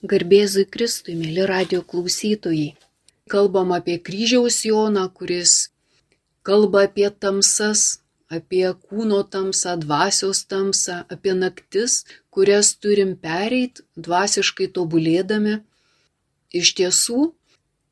[0.00, 2.70] Garbėzui Kristui, mėly radio klausytojai.
[3.28, 5.68] Kalbam apie kryžiaus Joną, kuris
[6.42, 8.00] kalba apie tamsas,
[8.32, 15.58] apie kūno tamsą, dvasios tamsą, apie naktis, kurias turim pereit dvasiškai tobulėdami.
[16.48, 17.34] Iš tiesų,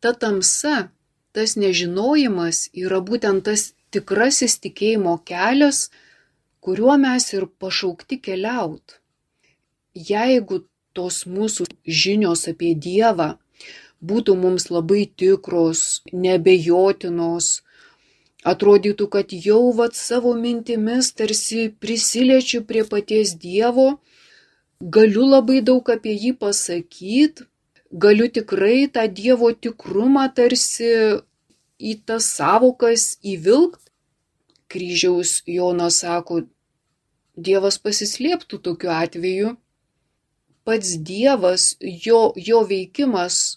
[0.00, 0.88] ta tamsa,
[1.36, 5.90] tas nežinojimas yra būtent tas tikrasis tikėjimo kelias,
[6.64, 8.96] kuriuo mes ir pašaukti keliaut.
[9.92, 10.64] Jeigu
[10.96, 13.34] tos mūsų žinios apie Dievą
[14.00, 17.62] būtų mums labai tikros, nebejotinos,
[18.46, 23.98] atrodytų, kad jau vat savo mintimis tarsi prisiliečiu prie paties Dievo,
[24.80, 27.48] galiu labai daug apie jį pasakyti,
[27.90, 30.92] galiu tikrai tą Dievo tikrumą tarsi
[31.78, 33.82] į tas savokas įvilkt.
[34.68, 36.42] Kryžiaus Jonas sako,
[37.38, 39.54] Dievas pasislėptų tokiu atveju
[40.68, 43.56] pats Dievas, jo, jo veikimas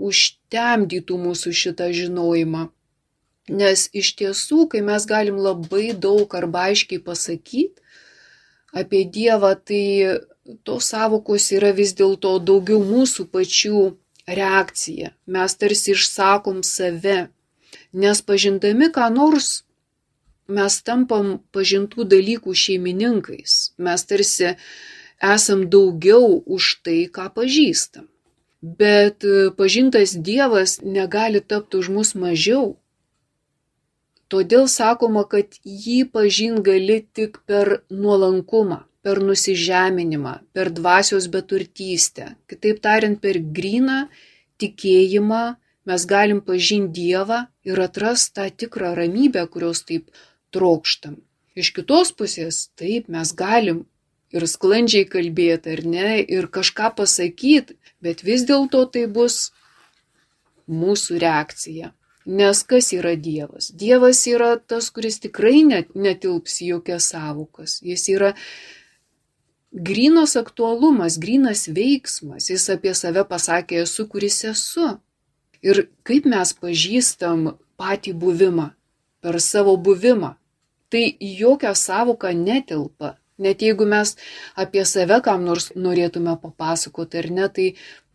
[0.00, 2.70] užtemdytų mūsų šitą žinojimą.
[3.50, 7.82] Nes iš tiesų, kai mes galim labai daug arba aiškiai pasakyti
[8.72, 9.84] apie Dievą, tai
[10.64, 13.82] tos savokos yra vis dėlto daugiau mūsų pačių
[14.30, 15.10] reakcija.
[15.26, 17.18] Mes tarsi išsakom save.
[17.92, 19.64] Nes pažindami ką nors,
[20.48, 23.74] mes tampam pažintų dalykų šeimininkais.
[23.78, 24.54] Mes tarsi
[25.20, 28.08] esam daugiau už tai, ką pažįstam.
[28.62, 32.76] Bet e, pažintas Dievas negali tapti už mus mažiau.
[34.30, 42.36] Todėl sakoma, kad jį pažin gali tik per nuolankumą, per nusižeminimą, per dvasios beturtystę.
[42.46, 44.04] Kitaip tariant, per gryną
[44.60, 45.42] tikėjimą
[45.88, 50.12] mes galim pažinti Dievą ir atrasti tą tikrą ramybę, kurios taip
[50.54, 51.16] trokštam.
[51.58, 53.82] Iš kitos pusės, taip, mes galim
[54.34, 59.50] ir sklandžiai kalbėti, ar ne, ir kažką pasakyti, bet vis dėlto tai bus
[60.70, 61.92] mūsų reakcija.
[62.30, 63.70] Nes kas yra Dievas?
[63.74, 67.80] Dievas yra tas, kuris tikrai net, netilps jokias savokas.
[67.82, 68.34] Jis yra
[69.72, 72.50] grinas aktualumas, grinas veiksmas.
[72.52, 74.98] Jis apie save pasakė, esu, kuris esu.
[75.64, 78.70] Ir kaip mes pažįstam patį buvimą,
[79.24, 80.36] per savo buvimą.
[80.90, 83.16] Tai jokia savoka netelpa.
[83.40, 84.12] Net jeigu mes
[84.64, 87.66] apie save kam nors norėtume papasakoti ar ne, tai,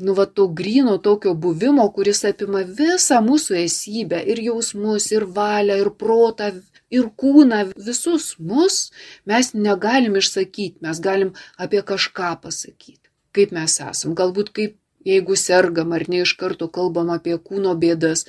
[0.06, 5.80] nu, va, to grino tokio buvimo, kuris apima visą mūsų esybę ir jausmus, ir valią,
[5.82, 6.52] ir protą,
[6.94, 8.80] ir kūną, visus mus
[9.26, 13.02] mes negalim išsakyti, mes galim apie kažką pasakyti,
[13.36, 18.26] kaip mes esam, galbūt kaip jeigu sergam ar ne iš karto kalbam apie kūno bėdas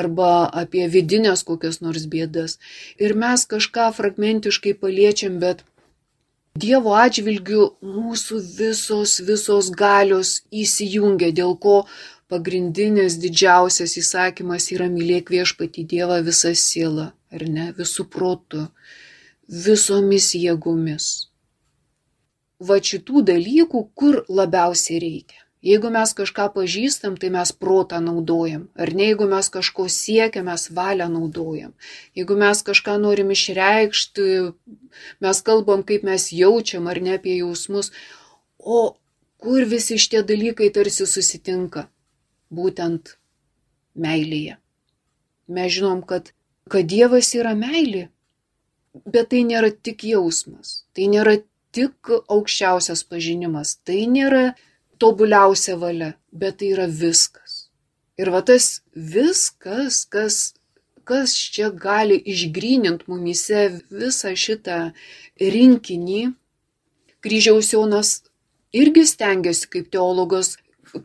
[0.00, 0.30] arba
[0.62, 2.58] apie vidinės kokias nors bėdas.
[2.98, 5.64] Ir mes kažką fragmentiškai paliečiam, bet
[6.64, 7.64] Dievo atžvilgių
[7.94, 10.30] mūsų visos, visos galios
[10.62, 11.74] įsijungia, dėl ko
[12.32, 18.64] pagrindinis didžiausias įsakymas yra mylėk viešpati Dievą visą sielą, ar ne, visų protų,
[19.66, 21.10] visomis jėgomis.
[22.70, 25.47] Va šitų dalykų, kur labiausiai reikia.
[25.64, 28.68] Jeigu mes kažką pažįstam, tai mes protą naudojam.
[28.78, 31.72] Ar ne, jeigu mes kažko siekiam, mes valią naudojam.
[32.14, 34.28] Jeigu mes kažką norim išreikšti,
[35.24, 37.90] mes kalbam, kaip mes jaučiam ar ne apie jausmus.
[38.58, 38.94] O
[39.42, 41.88] kur visi šitie dalykai tarsi susitinka?
[42.54, 43.16] Būtent
[43.98, 44.60] meilėje.
[45.50, 46.30] Mes žinom, kad,
[46.70, 48.06] kad Dievas yra meilė,
[49.04, 51.38] bet tai nėra tik jausmas, tai nėra
[51.74, 54.54] tik aukščiausias pažinimas, tai nėra
[55.00, 57.68] tobuliausia valia, bet tai yra viskas.
[58.18, 60.38] Ir va tas viskas, kas,
[61.06, 64.78] kas čia gali išgrynint mumise visą šitą
[65.38, 66.22] rinkinį,
[67.22, 68.10] kryžiaus Jonas
[68.72, 70.56] irgi stengiasi kaip teologas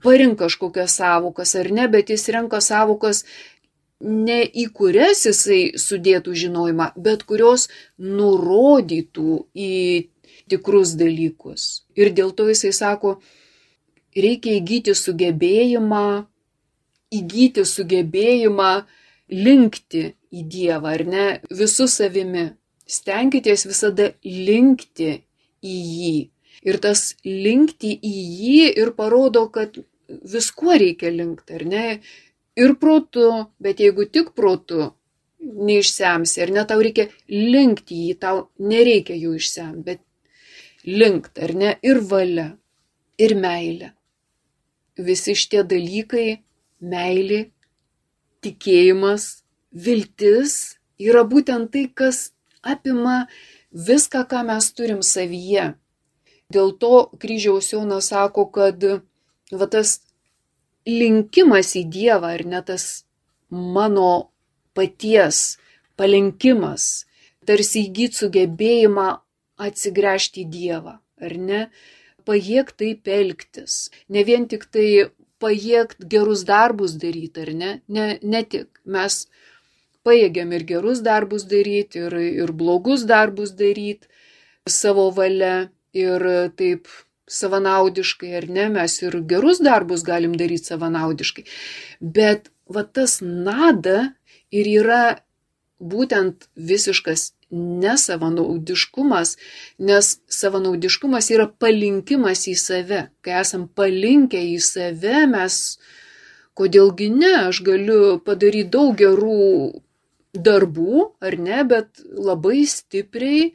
[0.03, 3.23] parink kažkokias savokas ar ne, bet jis renka savokas
[4.03, 9.73] ne į kurias jisai sudėtų žinojimą, bet kurios nurodytų į
[10.51, 11.85] tikrus dalykus.
[11.95, 13.17] Ir dėl to jisai sako,
[14.16, 16.25] reikia įgyti sugebėjimą,
[17.13, 18.74] įgyti sugebėjimą
[19.33, 22.51] linkti į Dievą, ar ne, visų savimi.
[22.89, 25.24] Stenkitės visada linkti
[25.63, 26.18] į jį.
[26.68, 31.86] Ir tas linkti į jį ir parodo, kad viskuo reikia linkti, ar ne?
[32.59, 33.30] Ir protu,
[33.63, 34.92] bet jeigu tik protu
[35.39, 40.04] neišsemsi, ar ne, tau reikia linkti jį, tau nereikia jų išsemti, bet
[40.88, 42.51] linkti, ar ne, ir valia,
[43.18, 43.94] ir meilė
[44.98, 46.44] visi šitie dalykai-
[46.94, 47.50] meilė,
[48.42, 49.44] tikėjimas,
[49.74, 52.31] viltis- yra būtent tai, kas
[52.63, 53.28] apima
[53.74, 55.75] viską, ką mes turim savyje.
[56.51, 58.84] Dėl to kryžiaus Jonas sako, kad
[59.51, 60.01] va tas
[60.86, 63.06] linkimas į Dievą ir ne tas
[63.50, 64.30] mano
[64.75, 65.57] paties
[65.98, 67.06] palinkimas,
[67.45, 69.07] tarsi įgyti sugebėjimą
[69.57, 71.62] atsigręžti į Dievą, ar ne?
[72.27, 73.89] Pajėg taip elgtis.
[74.09, 75.09] Ne vien tik tai
[75.43, 77.71] pajėgt gerus darbus daryti, ar ne?
[77.87, 78.69] Ne, ne tik.
[78.85, 79.25] Mes
[80.07, 84.07] pajėgiam ir gerus darbus daryti, ir, ir blogus darbus daryti
[84.69, 86.23] savo valia, ir
[86.59, 86.87] taip
[87.29, 91.45] savanaudiškai, ar ne, mes ir gerus darbus galim daryti savanaudiškai.
[92.01, 94.13] Bet va tas nada
[94.51, 95.03] ir yra
[95.79, 99.35] būtent visiškas nesavanaudiškumas,
[99.79, 100.09] nes
[100.39, 103.01] savanaudiškumas yra palinkimas į save.
[103.23, 105.59] Kai esam palinkę į save, mes,
[106.57, 109.39] kodėlgi ne, aš galiu padaryti daug gerų
[110.33, 113.51] darbų, ar ne, bet labai stipriai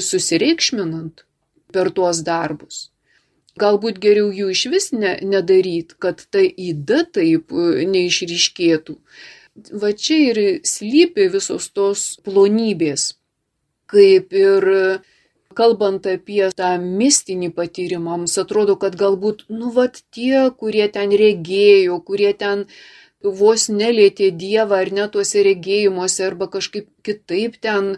[0.00, 1.24] susireikšminant
[1.72, 2.86] per tuos darbus.
[3.56, 8.96] Galbūt geriau jų iš vis ne, nedaryt, kad ta įda taip neišryškėtų
[9.72, 13.14] va čia ir slypi visos tos plonybės.
[13.92, 14.66] Kaip ir
[15.56, 21.98] kalbant apie tą mistinį patyrimą, mums atrodo, kad galbūt, nu, vat tie, kurie ten regėjo,
[22.08, 22.66] kurie ten
[23.40, 27.96] vos nelėtė Dievą ar net tuose regėjimuose, arba kažkaip kitaip ten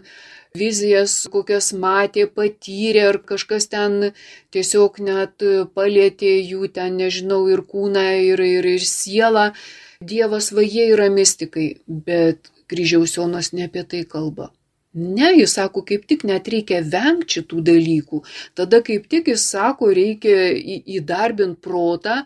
[0.55, 4.13] vizijas, kokias matė, patyrė, ar kažkas ten
[4.55, 5.45] tiesiog net
[5.75, 9.51] palėtė jų ten, nežinau, ir kūną, ir, ir, ir sielą
[9.99, 14.53] Dievas va jie yra mystikai, bet kryžiaus Jonas ne apie tai kalba.
[14.93, 18.23] Ne, jis sako, kaip tik net reikia vengti šitų dalykų.
[18.57, 20.49] Tada kaip tik jis sako, reikia
[20.97, 22.23] įdarbinti protą,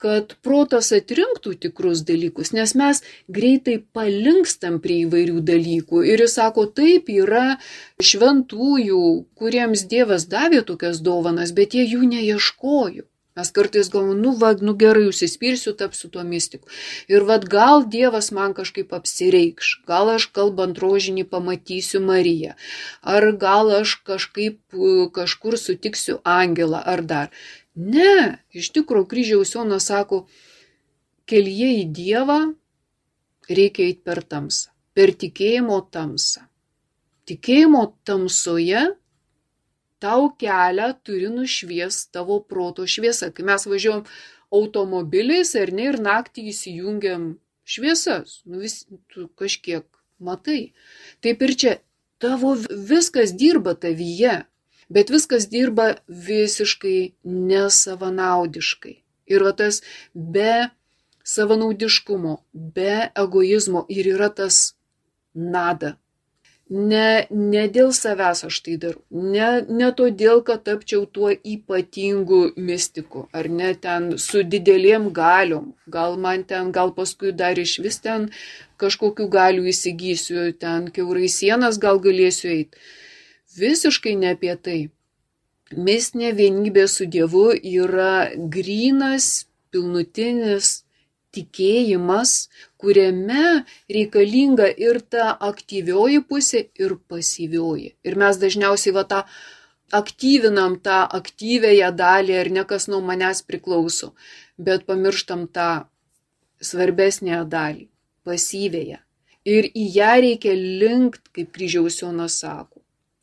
[0.00, 6.04] kad protas atrinktų tikrus dalykus, nes mes greitai palinkstam prie įvairių dalykų.
[6.12, 7.58] Ir jis sako, taip yra
[7.98, 9.02] šventųjų,
[9.36, 13.09] kuriems Dievas davė tokias dovanas, bet jie jų neieškojo.
[13.38, 16.66] Mes kartais galvom, nu, va, nu gerai, užsispirsiu, tapsiu tuo mystiku.
[17.12, 22.56] Ir vad gal Dievas man kažkaip apsireikš, gal aš kalbant rožinį pamatysiu Mariją,
[23.14, 24.58] ar gal aš kažkaip
[25.14, 27.30] kažkur sutiksiu angelą, ar dar.
[27.78, 30.24] Ne, iš tikrųjų kryžiaus Jonas sako,
[31.30, 32.40] kelyje į Dievą
[33.46, 36.48] reikia eiti per tamsą, per tikėjimo tamsą.
[37.30, 38.88] Tikėjimo tamsoje
[40.02, 43.30] tau kelią turi nušvies tavo proto šviesa.
[43.34, 44.04] Kai mes važiuojam
[44.50, 47.26] automobiliais ar ne ir naktį įsijungiam
[47.70, 48.82] šviesas, nu vis
[49.12, 49.86] tu kažkiek
[50.18, 50.72] matai.
[51.22, 51.76] Taip ir čia
[52.20, 52.56] tavo
[52.90, 54.40] viskas dirba tavyje,
[54.90, 58.96] bet viskas dirba visiškai nesavanaudiškai.
[59.30, 59.80] Ir va tas
[60.14, 60.70] be
[61.22, 64.74] savanaudiškumo, be egoizmo ir yra tas
[65.34, 65.94] nada,
[66.70, 69.46] Ne, ne dėl savęs aš tai darau, ne,
[69.78, 76.44] ne todėl, kad tapčiau tuo ypatingu mystiku, ar ne ten su didelėm galiom, gal man
[76.52, 78.28] ten, gal paskui dar iš vis ten
[78.78, 82.78] kažkokių galių įsigysiu, ten keurai sienas gal galėsiu eiti.
[83.58, 84.78] Visiškai ne apie tai.
[85.74, 90.84] Mistinė vienybė su Dievu yra grinas, pilnutinis
[91.36, 92.48] tikėjimas,
[92.80, 97.94] kuriame reikalinga ir ta aktyvioji pusė, ir pasyvioji.
[98.04, 99.22] Ir mes dažniausiai va tą
[99.94, 104.12] aktyvinam tą aktyvėją dalį, ar ne kas nuo manęs priklauso,
[104.58, 105.70] bet pamirštam tą
[106.60, 107.88] svarbesnę dalį-
[108.26, 108.98] pasyvėją.
[109.44, 112.79] Ir į ją reikia linkti, kaip kryžiaus Jonas sako.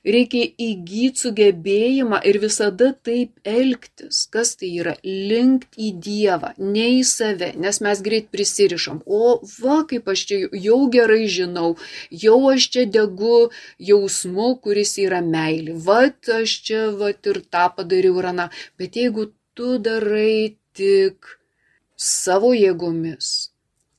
[0.07, 4.21] Reikia įgyti sugebėjimą ir visada taip elgtis.
[4.31, 4.93] Kas tai yra?
[5.03, 9.01] Linkt į Dievą, ne į save, nes mes greit prisirišam.
[9.05, 11.73] O va, kaip aš čia jau gerai žinau,
[12.23, 13.49] jau aš čia degu
[13.89, 15.75] jausmu, kuris yra meilė.
[15.87, 16.05] Va,
[16.37, 18.47] aš čia, va, ir tą padariau rana.
[18.79, 21.35] Bet jeigu tu darai tik
[21.97, 23.51] savo jėgomis,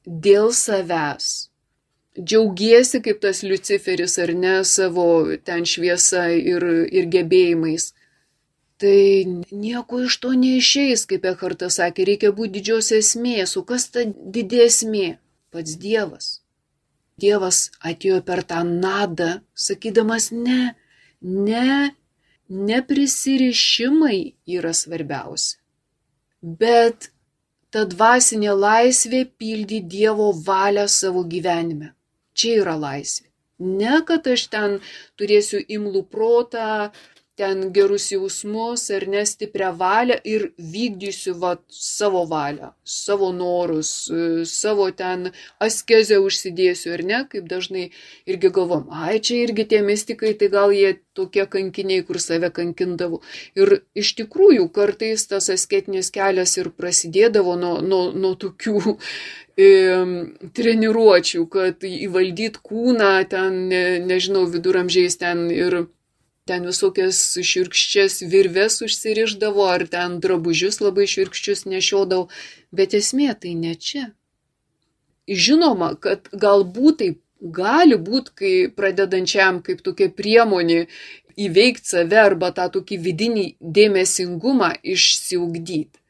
[0.07, 1.48] dėl savęs,
[2.19, 5.07] džiaugiesi kaip tas Luciferis ar ne savo
[5.45, 7.93] ten šviesa ir, ir gebėjimais.
[8.79, 8.99] Tai
[9.51, 15.19] nieko iš to neišeis, kaip Ekartas sakė, reikia būti didžios esmės, o kas ta didesmė?
[15.51, 16.27] Pats Dievas.
[17.19, 20.75] Dievas atėjo per tą nadą, sakydamas ne,
[21.23, 21.91] ne,
[22.49, 24.19] neprisirišimai
[24.59, 25.59] yra svarbiausia.
[26.43, 27.11] Bet
[27.75, 31.98] ta dvasinė laisvė pildy Dievo valią savo gyvenime.
[32.39, 33.27] Čia yra laisvė.
[33.59, 34.77] Ne, kad aš ten
[35.19, 36.93] turėsiu imlų protą,
[37.39, 43.91] ten gerus jausmus ar nestiprią valią ir vykdysiu va, savo valią, savo norus,
[44.51, 45.31] savo ten
[45.63, 47.89] askezę užsidėsiu ar ne, kaip dažnai
[48.27, 53.21] irgi galvom, ai čia irgi tie mystikai, tai gal jie tokie kankiniai, kur save kankindavo.
[53.59, 58.83] Ir iš tikrųjų kartais tas asketinis kelias ir prasidėdavo nuo, nuo, nuo tokių
[60.59, 65.81] treniruočių, kad įvaldyt kūną ten, ne, nežinau, viduramžiais ten ir
[66.49, 72.29] ten visokias širkščias virves užsiriždavo, ar ten drabužius labai širkščius nešiodavo,
[72.73, 74.09] bet esmė tai ne čia.
[75.29, 80.87] Žinoma, kad galbūt tai gali būti, kai pradedančiam kaip tokia priemonė
[81.39, 86.01] įveikti save arba tą tokį vidinį dėmesingumą išsiugdyti.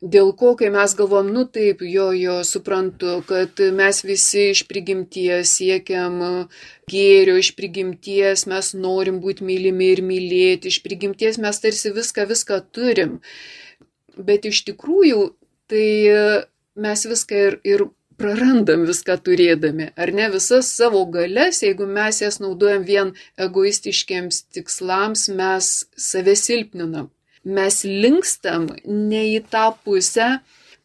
[0.00, 5.52] Dėl ko, kai mes galvom, nu taip, jo, jo, suprantu, kad mes visi iš prigimties
[5.58, 6.14] siekiam
[6.88, 12.58] gėrio, iš prigimties mes norim būti mylimi ir mylėti, iš prigimties mes tarsi viską, viską
[12.72, 13.20] turim.
[14.16, 15.20] Bet iš tikrųjų,
[15.68, 15.84] tai
[16.80, 22.40] mes viską ir, ir prarandam viską turėdami, ar ne visas savo galės, jeigu mes jas
[22.40, 25.72] naudojam vien egoistiškiams tikslams, mes
[26.08, 27.12] save silpninam
[27.44, 30.38] mes linkstam ne į tą pusę,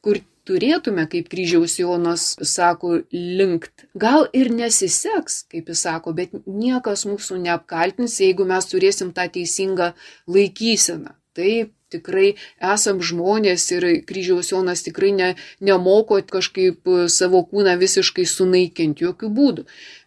[0.06, 3.88] kur turėtume, kaip kryžiaus Jonas sako, linkt.
[3.98, 9.94] Gal ir nesiseks, kaip jis sako, bet niekas mūsų neapkaltins, jeigu mes turėsim tą teisingą
[10.30, 11.16] laikyseną.
[11.36, 12.36] Taip, tikrai
[12.74, 19.66] esam žmonės ir kryžiaus Jonas tikrai ne, nemoko kažkaip savo kūną visiškai sunaikinti, jokių būdų.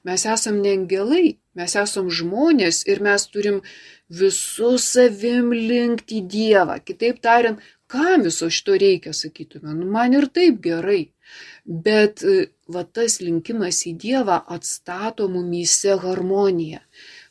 [0.08, 3.60] Mes esam ne angelai, mes esam žmonės ir mes turim
[4.08, 6.78] visų savim linkti į Dievą.
[6.84, 11.10] Kitaip tariant, kam viso šito reikia, sakytume, nu, man ir taip gerai.
[11.66, 16.80] Bet e, va tas linkimas į Dievą atstato mumyse harmoniją.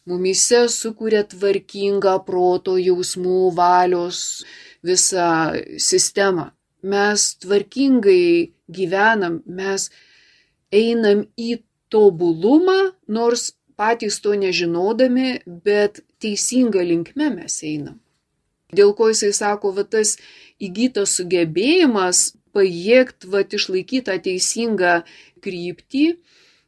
[0.08, 4.44] Mumyse sukuria tvarkingą proto jausmų valios
[4.86, 6.52] visą sistemą.
[6.88, 9.90] Mes tvarkingai gyvenam, mes
[10.72, 11.58] einam į
[11.92, 18.00] tobulumą, nors patys to nežinodami, bet teisinga linkme mes einam.
[18.76, 20.18] Dėl ko jisai sako, va tas
[20.60, 24.96] įgytas sugebėjimas pajėgti, va išlaikyti tą teisingą
[25.46, 26.08] kryptį,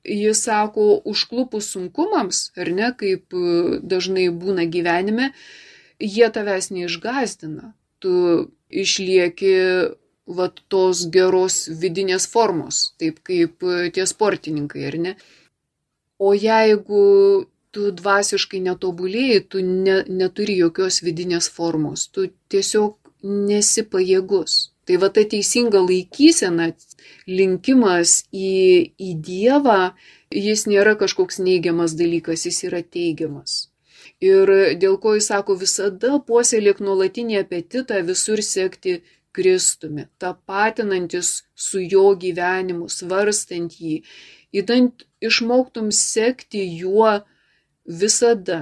[0.08, 5.34] jis sako, užklupus sunkumams, ar ne, kaip e, dažnai būna gyvenime,
[6.00, 7.74] jie tavęs neišgazdina.
[8.00, 8.14] Tu
[8.70, 9.56] išlieki
[10.30, 15.16] va tos geros vidinės formos, taip kaip e, tie sportininkai, ar ne?
[16.20, 17.04] O jeigu
[17.76, 24.60] tu dvasiškai netobulėjai, tu ne, neturi jokios vidinės formos, tu tiesiog nesi pajėgus.
[24.90, 26.72] Tai va ta teisinga laikysena,
[27.30, 28.54] linkimas į,
[28.98, 29.94] į Dievą,
[30.34, 33.68] jis nėra kažkoks neigiamas dalykas, jis yra teigiamas.
[34.20, 34.50] Ir
[34.82, 38.98] dėl ko jis sako, visada puoselėk nuolatinį apetitą visur sekti
[39.32, 44.00] Kristumi, tapatinantis su jo gyvenimu, svarstant jį,
[44.54, 47.20] įdant išmoktum sekti juo
[47.86, 48.60] visada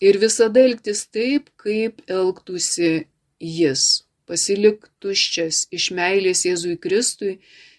[0.00, 3.06] ir visada elgtis taip, kaip elgtųsi
[3.40, 3.84] jis.
[4.26, 7.36] Pasilik tuščias iš meilės Jėzui Kristui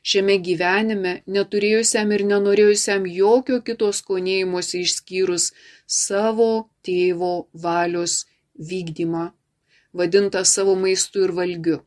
[0.07, 5.51] šiame gyvenime, neturėjusiam ir nenorėjusiam jokio kito skonėjimuose išskyrus
[5.85, 7.33] savo tėvo
[7.65, 8.23] valios
[8.69, 9.25] vykdymą,
[9.93, 11.81] vadintą savo maistu ir valgiu.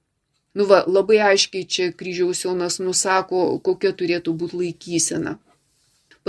[0.54, 5.38] Nu va, labai aiškiai čia kryžiaus Jonas nusako, kokia turėtų būti laikysena.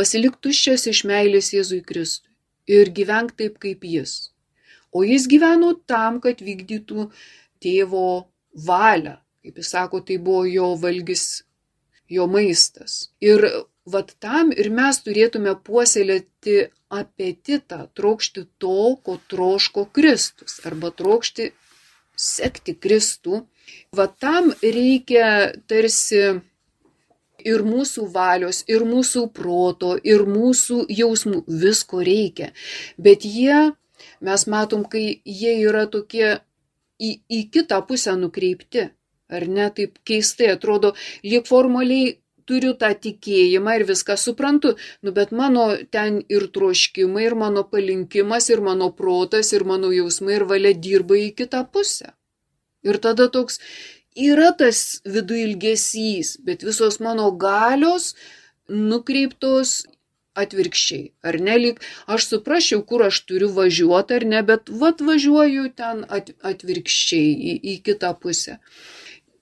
[0.02, 2.32] Pasilik tuščias iš meilės Jėzui Kristui
[2.74, 4.32] ir gyvenk taip kaip jis.
[4.90, 7.06] O jis gyveno tam, kad vykdytų
[7.62, 8.08] tėvo
[8.66, 9.20] valią.
[9.46, 11.44] Kaip jis sako, tai buvo jo valgys,
[12.10, 13.12] jo maistas.
[13.22, 13.46] Ir
[13.86, 16.58] vat tam ir mes turėtume puoselėti
[16.90, 21.52] apetitą, trokšti to, ko troško Kristus, arba trokšti
[22.18, 23.46] sekti Kristų.
[23.94, 26.42] Vat tam reikia tarsi
[27.48, 32.52] ir mūsų valios, ir mūsų proto, ir mūsų jausmų, visko reikia.
[32.98, 33.72] Bet jie,
[34.22, 36.40] mes matom, kai jie yra tokie
[37.02, 38.90] į, į kitą pusę nukreipti,
[39.32, 40.94] ar ne, taip keistai atrodo,
[41.24, 42.18] lyg formaliai
[42.50, 44.74] turiu tą tikėjimą ir viską suprantu,
[45.06, 50.36] nu bet mano ten ir troškimai, ir mano palinkimas, ir mano protas, ir mano jausmai,
[50.40, 52.12] ir valia dirba į kitą pusę.
[52.82, 53.60] Ir tada toks
[54.16, 58.14] yra tas vidų ilgesys, bet visos mano galios
[58.68, 59.84] nukreiptos
[60.36, 61.12] atvirkščiai.
[61.28, 66.06] Ar ne, lyg aš suprasčiau, kur aš turiu važiuoti ar ne, bet vat važiuoju ten
[66.08, 68.60] atvirkščiai į, į kitą pusę.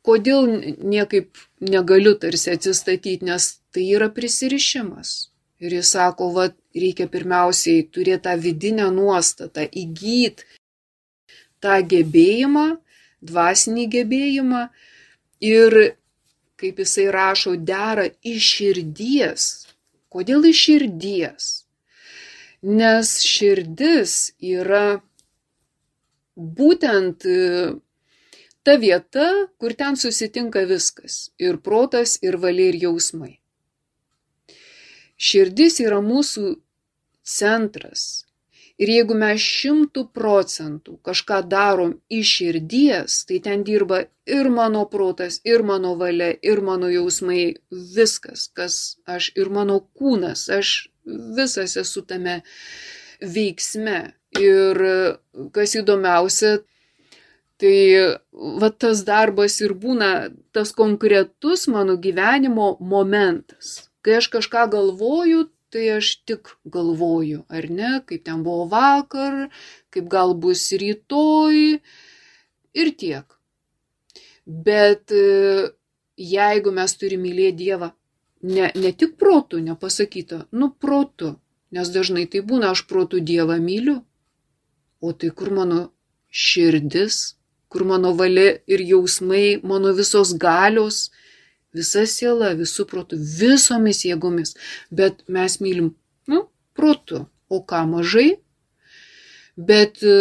[0.06, 0.48] Kodėl
[0.80, 5.30] niekaip negaliu tarsi atsistatyti, nes tai yra prisirišimas.
[5.60, 10.48] Ir jis sako, va, reikia pirmiausiai turėti tą vidinę nuostatą, įgyti
[11.60, 12.68] tą gebėjimą,
[13.22, 14.64] dvasinį gebėjimą
[15.46, 15.78] ir,
[16.60, 19.50] kaip jisai rašo, dera iš širdies.
[20.10, 21.50] Kodėl iš širdies?
[22.62, 25.00] Nes širdis yra
[26.36, 27.76] būtent e,
[28.64, 29.28] ta vieta,
[29.60, 33.40] kur ten susitinka viskas- ir protas, ir valia, ir jausmai.
[35.20, 36.56] Širdis yra mūsų
[37.24, 38.26] centras.
[38.79, 45.41] Ir jeigu mes šimtų procentų kažką darom iš širdies, tai ten dirba ir mano protas,
[45.43, 50.88] ir mano valia, ir mano jausmai, viskas, kas aš, ir mano kūnas, aš
[51.36, 52.39] visas esu tame
[53.19, 54.00] veiksme.
[54.39, 54.79] Ir
[55.51, 56.59] kas įdomiausia,
[57.59, 57.75] tai
[58.31, 63.89] va tas darbas ir būna tas konkretus mano gyvenimo momentas.
[64.05, 69.50] Kai aš kažką galvoju, tai aš tik galvoju, ar ne, kaip ten buvo vakar,
[69.94, 71.80] kaip gal bus rytoj.
[72.80, 73.38] Ir tiek.
[74.46, 75.70] Bet e,
[76.18, 77.92] jeigu mes turime mylėti Dievą,
[78.42, 81.36] ne, ne tik protų, nepasakyta, nu protų,
[81.76, 84.00] nes dažnai tai būna, aš protų Dievą myliu,
[85.02, 85.82] o tai kur mano
[86.30, 87.36] širdis,
[87.70, 91.10] kur mano valia ir jausmai, mano visos galios,
[91.76, 94.56] visa siela, visų protų, visomis jėgomis,
[94.92, 95.94] bet mes mylim,
[96.30, 96.46] nu,
[96.78, 98.30] protų, o ką mažai,
[99.58, 100.16] bet e,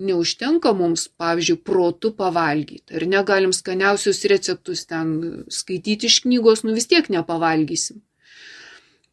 [0.00, 2.94] neužtenka mums, pavyzdžiui, protų pavalgyti.
[2.96, 8.00] Ir negalim skaniausius receptus ten skaityti iš knygos, nu vis tiek nepavalgysim.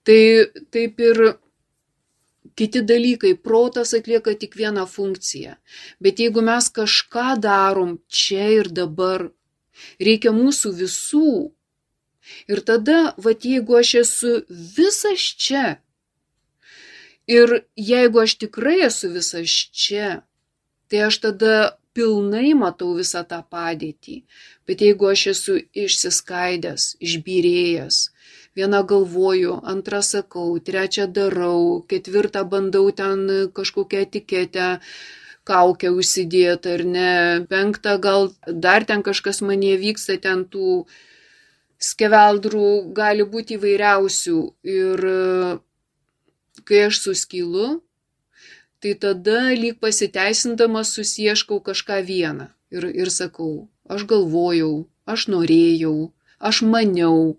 [0.07, 0.21] Tai
[0.71, 1.23] taip ir
[2.57, 5.57] kiti dalykai, protas atlieka tik vieną funkciją.
[6.01, 9.27] Bet jeigu mes kažką darom čia ir dabar,
[9.99, 11.31] reikia mūsų visų
[12.51, 15.65] Ir tada, va jeigu aš esu visas čia,
[17.27, 20.21] ir jeigu aš tikrai esu visas čia,
[20.87, 21.55] tai aš tada
[21.97, 24.21] pilnai matau visą tą padėtį.
[24.69, 27.99] Bet jeigu aš esu išsiskaidęs, išbyrėjęs,
[28.57, 33.25] vieną galvoju, antrą sakau, trečią darau, ketvirtą bandau ten
[33.57, 34.69] kažkokią etiketę,
[35.47, 37.11] kaukę užsidėti ar ne,
[37.51, 38.31] penktą gal
[38.65, 40.85] dar ten kažkas manie vyksta, ten tų
[41.77, 44.39] skeveldrų gali būti įvairiausių
[44.73, 45.03] ir
[46.67, 47.79] kai aš suskylu,
[48.81, 56.61] tai tada lyg pasiteisindamas susieškau kažką vieną ir, ir sakau, aš galvojau, aš norėjau, aš
[56.65, 57.37] maniau,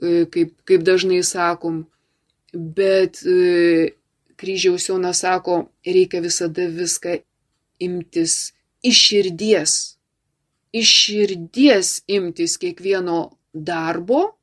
[0.00, 1.84] e, kaip, kaip dažnai sakom,
[2.54, 3.94] bet e,
[4.38, 7.18] kryžiaus Jonas sako, reikia visada viską
[7.82, 9.97] imtis iš širdies
[10.72, 13.20] iš širdies imtis kiekvieno
[13.52, 14.38] darbo,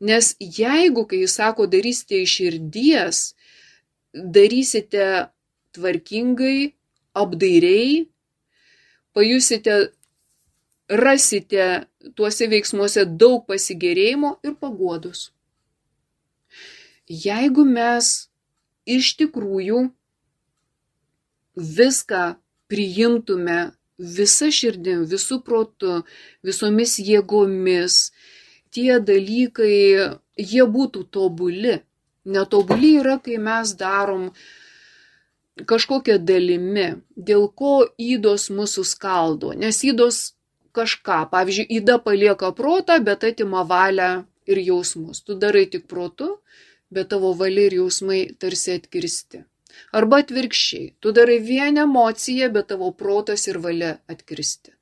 [0.00, 3.22] nes jeigu, kai jis sako, darysite iš širdies,
[4.12, 5.28] darysite
[5.72, 6.72] tvarkingai,
[7.16, 8.06] apdairiai,
[9.12, 9.76] pajusite,
[10.88, 11.66] rasite
[12.16, 15.30] tuose veiksmuose daug pasigėrėjimo ir paguodus.
[17.08, 18.12] Jeigu mes
[18.88, 19.86] iš tikrųjų
[21.56, 22.22] viską
[22.72, 26.02] priimtume visa širdim, visų protu,
[26.44, 28.12] visomis jėgomis,
[28.72, 31.80] tie dalykai, jie būtų tobuli.
[32.24, 34.30] Netobuli yra, kai mes darom
[35.68, 39.52] kažkokią dalimi, dėl ko įdos mūsų skaldo.
[39.58, 40.32] Nes įdos
[40.72, 45.22] kažką, pavyzdžiui, įda palieka protą, bet atima valią ir jausmus.
[45.26, 46.38] Tu darai tik protu,
[46.90, 49.44] bet tavo valia ir jausmai tarsi atkirsti.
[49.98, 54.72] Arba atvirkščiai, tu darai vien emociją, bet tavo protas ir valia atkristi.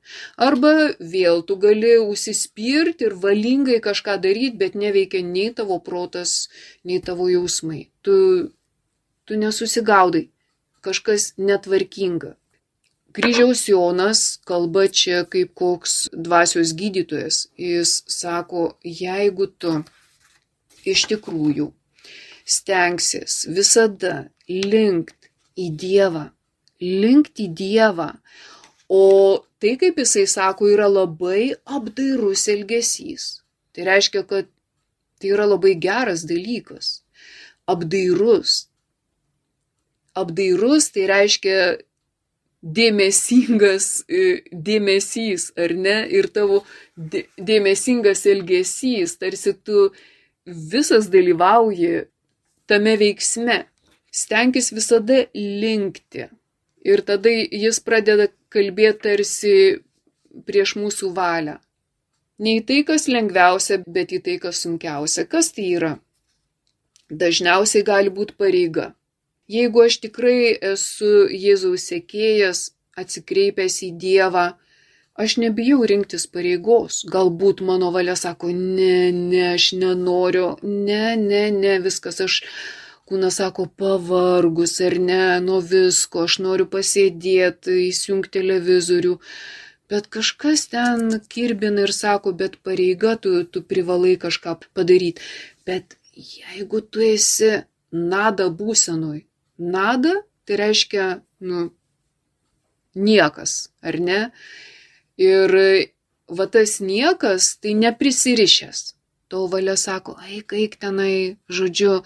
[0.48, 0.72] Arba
[1.14, 6.48] vėl tu gali užsispirti ir valingai kažką daryti, bet neveikia nei tavo protas,
[6.84, 7.84] nei tavo jausmai.
[8.02, 8.14] Tu,
[9.24, 10.28] tu nesusigaudai,
[10.86, 12.34] kažkas netvarkinga.
[13.10, 17.48] Kryžiaus Jonas kalba čia kaip koks dvasios gydytojas.
[17.58, 19.80] Jis sako, jeigu tu
[20.86, 21.72] iš tikrųjų
[22.50, 26.30] stengsis visada linkt į Dievą,
[26.82, 28.10] linkt į Dievą.
[28.90, 29.02] O
[29.62, 33.28] tai, kaip jisai sako, yra labai apdairus elgesys.
[33.70, 34.48] Tai reiškia, kad
[35.20, 37.04] tai yra labai geras dalykas.
[37.70, 38.66] Apdairus.
[40.18, 41.60] Apdairus tai reiškia
[42.60, 45.96] dėmesingas e, dėmesys, ar ne?
[46.12, 46.64] Ir tavo
[46.96, 49.88] dėmesingas elgesys, tarsi tu
[50.44, 52.06] visas dalyvauji
[52.68, 53.64] tame veiksme.
[54.10, 56.28] Stenkis visada linkti.
[56.82, 59.56] Ir tada jis pradeda kalbėti tarsi
[60.46, 61.58] prieš mūsų valią.
[62.40, 65.26] Ne į tai, kas lengviausia, bet į tai, kas sunkiausia.
[65.28, 65.92] Kas tai yra?
[67.10, 68.94] Dažniausiai gali būti pareiga.
[69.50, 72.70] Jeigu aš tikrai esu Jėzaus sekėjas,
[73.00, 74.44] atsikreipęs į Dievą,
[75.20, 77.02] aš nebijau rinktis pareigos.
[77.12, 82.40] Galbūt mano valia sako, ne, ne, aš nenoriu, ne, ne, ne, viskas, aš
[83.10, 89.16] kūnas sako pavargus ar ne, nuo visko, aš noriu pasėdėti, įsijungti televizorių.
[89.90, 95.26] Bet kažkas ten kirbina ir sako, bet pareiga, tu, tu privalai kažką padaryti.
[95.66, 99.24] Bet jeigu tu esi nada būsenoj,
[99.58, 100.14] nada
[100.46, 101.06] tai reiškia,
[101.46, 101.68] nu,
[102.94, 104.20] niekas, ar ne?
[105.20, 105.54] Ir
[106.30, 108.80] va tas niekas, tai neprisirišęs.
[109.30, 112.00] Tau valia sako, eik, eik tenai, žodžiu,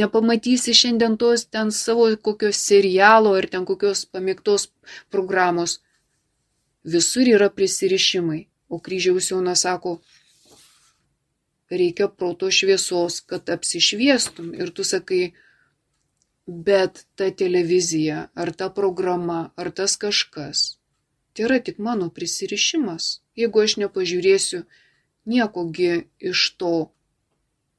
[0.00, 4.68] nepamatysi šiandien tos ten savo kokios serialo ar ten kokios pamėgtos
[5.10, 5.80] programos.
[6.94, 8.44] Visur yra prisirišimai.
[8.68, 9.96] O kryžiaus Jonas sako,
[11.70, 14.52] reikia proto šviesos, kad apsišviestum.
[14.54, 15.32] Ir tu sakai,
[16.46, 20.78] bet ta televizija, ar ta programa, ar tas kažkas,
[21.32, 23.16] tai yra tik mano prisirišimas.
[23.38, 24.62] Jeigu aš nepažiūrėsiu,
[25.28, 26.74] niekogi iš to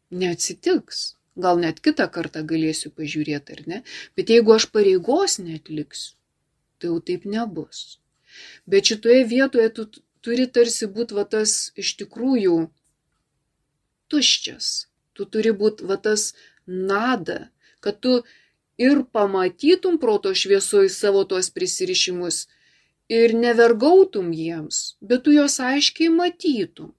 [0.09, 1.15] neatsitiks.
[1.39, 3.79] Gal net kitą kartą galėsiu pažiūrėti, ar ne?
[4.17, 6.17] Bet jeigu aš pareigos netliksiu,
[6.79, 7.99] tai jau taip nebus.
[8.67, 9.85] Bet šitoje vietoje tu
[10.25, 12.57] turi tarsi būti va tas iš tikrųjų
[14.11, 14.67] tuščias.
[15.15, 16.33] Tu turi būti va tas
[16.65, 17.49] nada,
[17.83, 18.19] kad tu
[18.79, 22.45] ir pamatytum proto šviesoj savo tuos prisirišimus
[23.09, 26.93] ir nevergautum jiems, bet tu juos aiškiai matytum.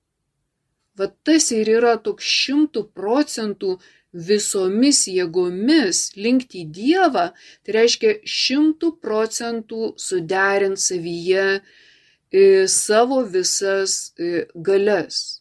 [1.00, 3.78] Vat tas ir yra toks šimtų procentų
[4.12, 7.26] visomis jėgomis linkti į Dievą,
[7.64, 15.40] tai reiškia šimtų procentų suderint savyje e, savo visas e, galias.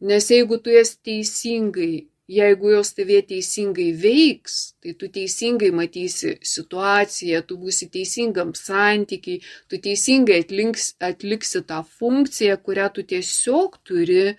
[0.00, 7.44] Nes jeigu tu jas teisingai, jeigu jos tavie teisingai veiks, tai tu teisingai matysi situaciją,
[7.46, 14.34] tu būsi teisingam santykiai, tu teisingai atlinks, atliksi tą funkciją, kurią tu tiesiog turi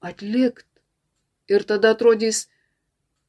[0.00, 0.68] atlikti.
[1.48, 2.46] Ir tada atrodys,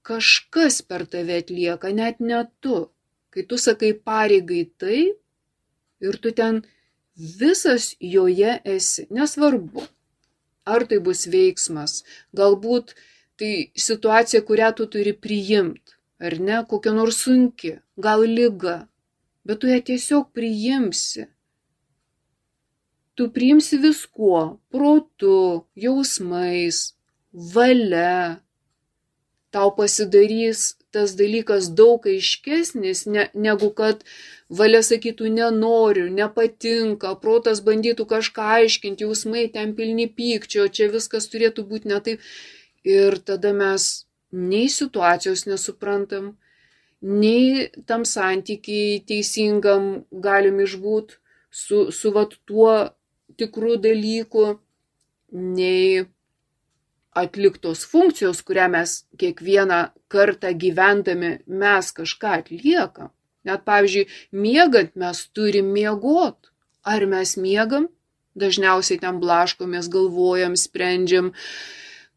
[0.08, 2.88] kažkas per tave atlieka, net ne tu.
[3.30, 5.20] Kai tu sakai pareigai taip
[6.02, 6.64] ir tu ten
[7.18, 9.86] visas joje esi, nesvarbu
[10.74, 12.04] ar tai bus veiksmas,
[12.40, 12.94] galbūt
[13.40, 13.52] tai
[13.88, 18.78] situacija, kurią tu turi priimti, ar ne, kokia nors sunki, gal lyga,
[19.48, 21.28] bet tu ją tiesiog priimsi.
[23.18, 26.94] Tu priimsi viskuo- protu, jausmais,
[27.34, 28.42] valia.
[29.52, 34.04] Tau pasidarys tas dalykas daug aiškesnis, ne, negu kad
[34.60, 41.66] valia sakytų nenoriu, nepatinka, protas bandytų kažką aiškinti, jausmai ten pilni pykčio, čia viskas turėtų
[41.72, 42.20] būti ne taip.
[42.86, 46.36] Ir tada mes nei situacijos nesuprantam,
[47.02, 51.18] nei tam santykiai teisingam galim išbūti
[51.50, 52.90] su, su vat tuo
[53.36, 54.46] tikrų dalykų,
[55.32, 56.06] nei
[57.18, 59.80] atliktos funkcijos, kurią mes kiekvieną
[60.14, 63.10] kartą gyvendami mes kažką atliekam.
[63.48, 66.52] Net pavyzdžiui, miegant mes turim miegot.
[66.84, 67.88] Ar mes miegam?
[68.38, 71.32] Dažniausiai ten blaškomės, galvojam, sprendžiam,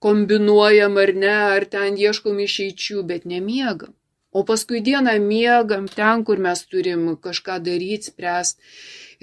[0.04, 3.94] kombinuojam ar ne, ar ten ieškom išeičių, bet nemiegam.
[4.30, 8.60] O paskui dieną miegam ten, kur mes turim kažką daryti, spręsti.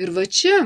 [0.01, 0.57] Ir va čia,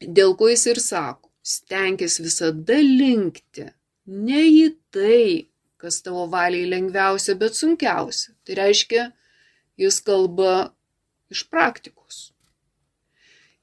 [0.00, 3.68] dėl ko jis ir sako, stenkis visada linkti
[4.10, 5.46] ne į tai,
[5.80, 8.34] kas tavo valiai lengviausia, bet sunkiausia.
[8.44, 9.06] Tai reiškia,
[9.80, 10.72] jis kalba
[11.32, 12.30] iš praktikos.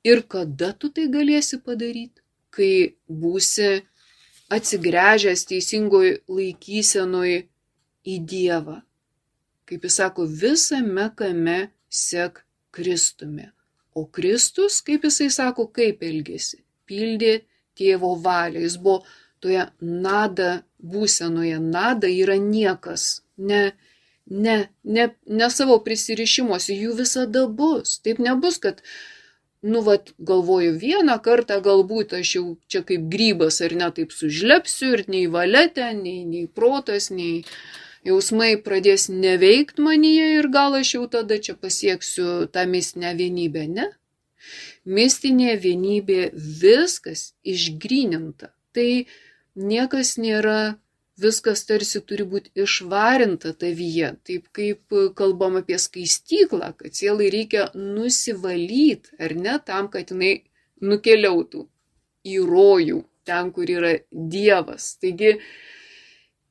[0.08, 2.23] Ir kada tu tai galėsi padaryti?
[2.54, 3.84] Kai būsi
[4.54, 7.34] atsigręžęs teisingoj laikysenoj
[8.08, 8.80] į Dievą.
[9.67, 11.60] Kaip jis sako, visame kame
[11.91, 13.50] sek Kristumi.
[13.98, 16.60] O Kristus, kaip jisai sako, kaip elgesi?
[16.88, 17.40] Pildė
[17.78, 18.62] tėvo valią.
[18.66, 19.02] Jis buvo
[19.42, 21.58] toje nada būsenoje.
[21.64, 23.08] Nada yra niekas.
[23.38, 23.62] Ne,
[24.30, 25.08] ne, ne,
[25.42, 27.98] ne savo prisirišimuose, jų visada bus.
[28.06, 28.84] Taip nebus, kad,
[29.66, 34.94] nu, vad, galvoju vieną kartą, galbūt aš jau čia kaip grybas ar ne taip sužlepsiu
[34.98, 37.44] ir nei valia ten, nei, nei protas, nei
[38.08, 43.88] jausmai pradės neveikt manyje ir gal aš jau tada čia pasieksiu tą mistinę vienybę, ne?
[44.88, 48.54] Mistinė vienybė viskas išgryninta.
[48.72, 48.89] Tai
[49.58, 50.78] niekas nėra,
[51.20, 59.17] viskas tarsi turi būti išvarinta tavyje, taip kaip kalbam apie skaistyklą, kad sielai reikia nusivalyti,
[59.20, 60.36] ar ne, tam, kad jinai
[60.82, 61.65] nukeliautų
[62.28, 64.93] į rojų, ten, kur yra Dievas.
[65.02, 65.38] Taigi,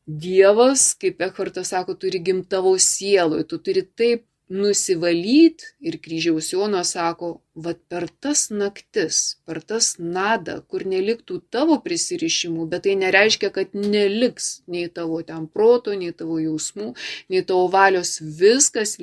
[0.07, 6.93] Dievas, kaip Ekhartas sako, turi gimti tavo sieloje, tu turi taip nusivalyt ir kryžiaus Jonas
[6.95, 13.51] sako, vad per tas naktis, per tas nadą, kur neliktų tavo prisirišimų, bet tai nereiškia,
[13.51, 16.93] kad neliks nei tavo ten proto, nei tavo jausmų,
[17.33, 18.95] nei tavo valios, viskas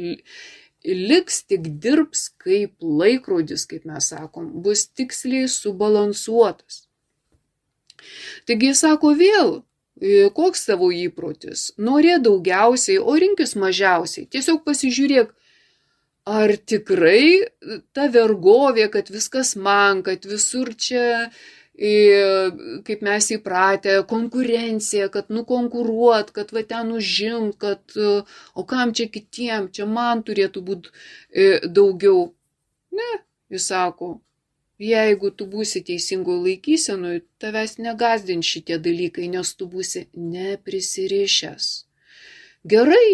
[0.88, 6.86] liks tik dirbs kaip laikrodis, kaip mes sakom, bus tiksliai subalansuotas.
[8.48, 9.54] Taigi jis sako vėl,
[10.36, 11.72] koks tavo įprotis?
[11.80, 14.28] Norė daugiausiai, o rinkis mažiausiai.
[14.32, 15.32] Tiesiog pasižiūrėk,
[16.30, 17.48] ar tikrai
[17.96, 21.30] ta vergovė, kad viskas man, kad visur čia,
[21.76, 21.94] e,
[22.88, 27.98] kaip mes įpratę, konkurencija, kad nukonkuruot, kad va ten užimt, kad
[28.56, 30.94] o kam čia kitiem, čia man turėtų būti
[31.32, 32.32] e, daugiau.
[32.94, 33.12] Ne,
[33.50, 34.18] jis sako,
[34.84, 41.68] Jeigu tu būsi teisingo laikysenui, tavęs negazdin šitie dalykai, nes tu būsi neprisirišęs.
[42.74, 43.08] Gerai,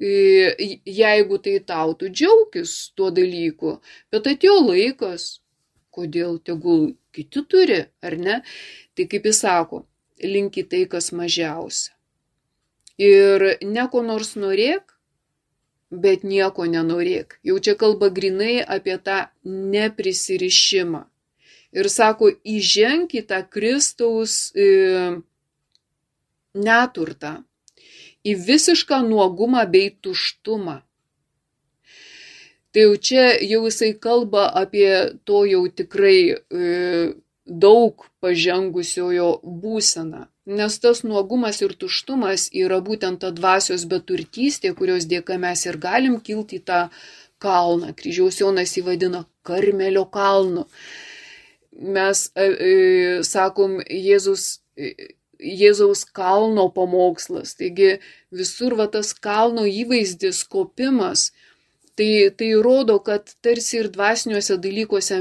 [0.00, 3.80] jeigu tai tau, tu džiaugis tuo dalyku,
[4.12, 5.40] bet atėjo laikas,
[5.92, 8.40] kodėl tegul kiti turi, ar ne?
[8.94, 9.84] Tai kaip jis sako,
[10.22, 11.92] linki tai, kas mažiausia.
[13.00, 14.96] Ir ne ko nors norėk,
[15.90, 17.40] bet nieko nenorėk.
[17.44, 21.09] Jau čia kalba grinai apie tą neprisirišimą
[21.72, 25.20] ir sako, įženk į tą Kristaus e,
[26.54, 27.40] neturtą,
[28.26, 30.80] į visišką nuogumą bei tuštumą.
[32.70, 37.14] Tai jau čia jau jisai kalba apie to jau tikrai e,
[37.46, 40.28] daug pažengusiojo būseną.
[40.50, 46.18] Nes tas nuogumas ir tuštumas yra būtent ta dvasios beturtystė, kurios dėka mes ir galim
[46.22, 46.80] kilti į tą
[47.42, 47.90] kalną.
[47.98, 50.66] Kryžiaus Jonas įvadino Karmelio kalnu
[51.80, 52.72] mes e, e,
[53.26, 54.92] sakom Jėzus, e,
[55.40, 57.54] Jėzaus kalno pamokslas.
[57.56, 57.94] Taigi
[58.30, 61.30] visur va tas kalno įvaizdis, kopimas,
[61.96, 65.20] tai, tai rodo, kad tarsi ir dvasiniuose dalykuose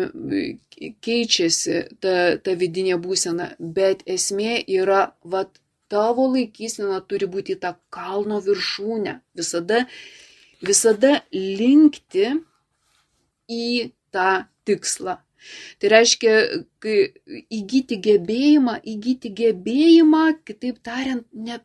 [1.03, 5.47] keičiasi ta, ta vidinė būsena, bet esmė yra, va,
[5.89, 9.15] tavo laikysena turi būti tą kalno viršūnę.
[9.39, 9.85] Visada,
[10.61, 12.27] visada linkti
[13.49, 14.29] į tą
[14.67, 15.17] tikslą.
[15.79, 16.35] Tai reiškia,
[16.83, 16.97] kai
[17.59, 21.59] įgyti gebėjimą, įgyti gebėjimą, kitaip tariant, ne,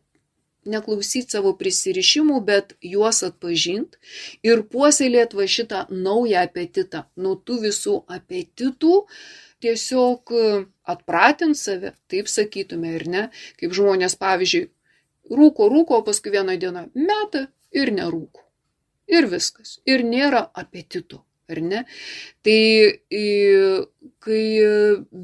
[0.68, 3.98] neklausyti savo prisirišimų, bet juos atpažinti
[4.46, 7.04] ir puoselėti va šitą naują apetitą.
[7.20, 9.00] Nuo tų visų apetitų
[9.64, 10.32] tiesiog
[10.94, 13.26] atpratint save, taip sakytume ir ne,
[13.60, 14.68] kaip žmonės, pavyzdžiui,
[15.32, 18.44] rūko, rūko, paskui vieną dieną meta ir nerūko.
[19.12, 19.78] Ir viskas.
[19.84, 21.84] Ir nėra apetito ar ne?
[22.46, 22.60] Tai
[24.24, 24.44] kai,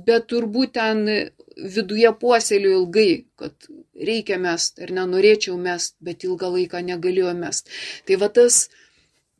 [0.09, 1.05] bet turbūt ten
[1.61, 3.71] viduje puoselėjau ilgai, kad
[4.11, 7.69] reikia mest ar nenorėčiau mest, bet ilgą laiką negalėjau mest.
[8.09, 8.63] Tai va tas,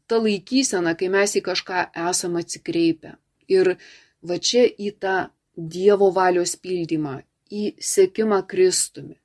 [0.09, 3.17] ta laikysena, kai mes į kažką esam atsikreipę.
[3.51, 3.77] Ir
[4.23, 5.19] va čia į tą
[5.61, 7.19] Dievo valios pildymą,
[7.53, 9.20] į sėkimą Kristumi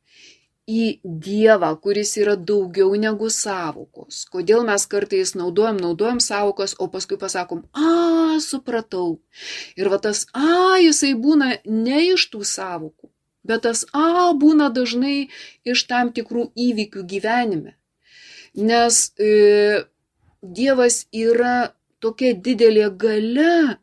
[0.66, 4.24] į Dievą, kuris yra daugiau negu savokos.
[4.34, 9.20] Kodėl mes kartais naudojam, naudojam savokas, o paskui pasakom, a, supratau.
[9.78, 13.12] Ir va tas a, jisai būna ne iš tų savokų,
[13.46, 15.30] bet tas a būna dažnai
[15.64, 17.78] iš tam tikrų įvykių gyvenime.
[18.56, 19.86] Nes e,
[20.42, 23.78] Dievas yra tokia didelė gale,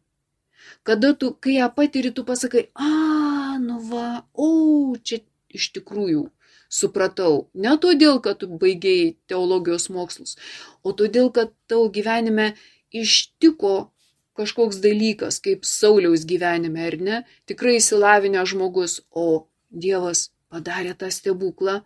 [0.83, 6.31] kada tu, kai ją patiri, tu pasakai, a, nu va, o, čia iš tikrųjų
[6.73, 7.49] supratau.
[7.55, 10.37] Ne todėl, kad tu baigiai teologijos mokslus,
[10.83, 12.53] o todėl, kad tavo gyvenime
[12.93, 13.93] ištiko
[14.39, 17.19] kažkoks dalykas, kaip Sauliaus gyvenime, ar ne?
[17.49, 21.81] Tikrai įsilavinę žmogus, o Dievas padarė tą stebuklą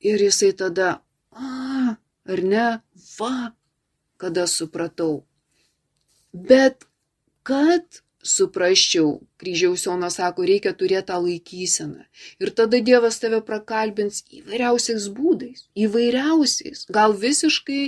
[0.00, 1.00] ir jisai tada,
[1.32, 1.96] a,
[2.32, 2.66] ar ne,
[3.18, 3.52] va,
[4.20, 5.24] kada supratau.
[6.32, 6.88] Bet
[7.46, 9.16] kad suprasčiau.
[9.40, 12.06] Kryžiaus Jonas sako, reikia turėti tą laikyseną.
[12.42, 15.66] Ir tada Dievas tave prakalbins įvairiausiais būdais.
[15.86, 16.86] Įvairiausiais.
[16.92, 17.82] Gal visiškai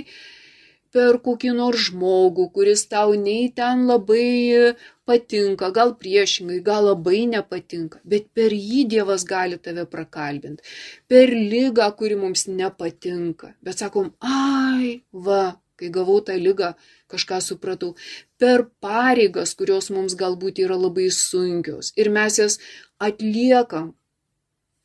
[0.93, 4.73] per kokį nors žmogų, kuris tau nei ten labai
[5.09, 10.65] patinka, gal priešingai, gal labai nepatinka, bet per jį Dievas gali tave prakalbinti.
[11.09, 13.53] Per lygą, kuri mums nepatinka.
[13.65, 15.43] Bet sakom, ai, va,
[15.79, 16.73] kai gavau tą lygą,
[17.11, 17.95] kažką supratau,
[18.41, 21.93] per pareigas, kurios mums galbūt yra labai sunkios.
[21.99, 22.59] Ir mes jas
[22.99, 23.95] atliekam.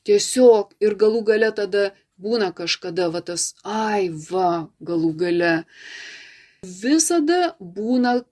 [0.04, 0.74] Tiesiog.
[0.84, 5.54] Ir galų gale tada būna kažkada va tas, ai va, galų gale.
[6.64, 8.22] Visada būna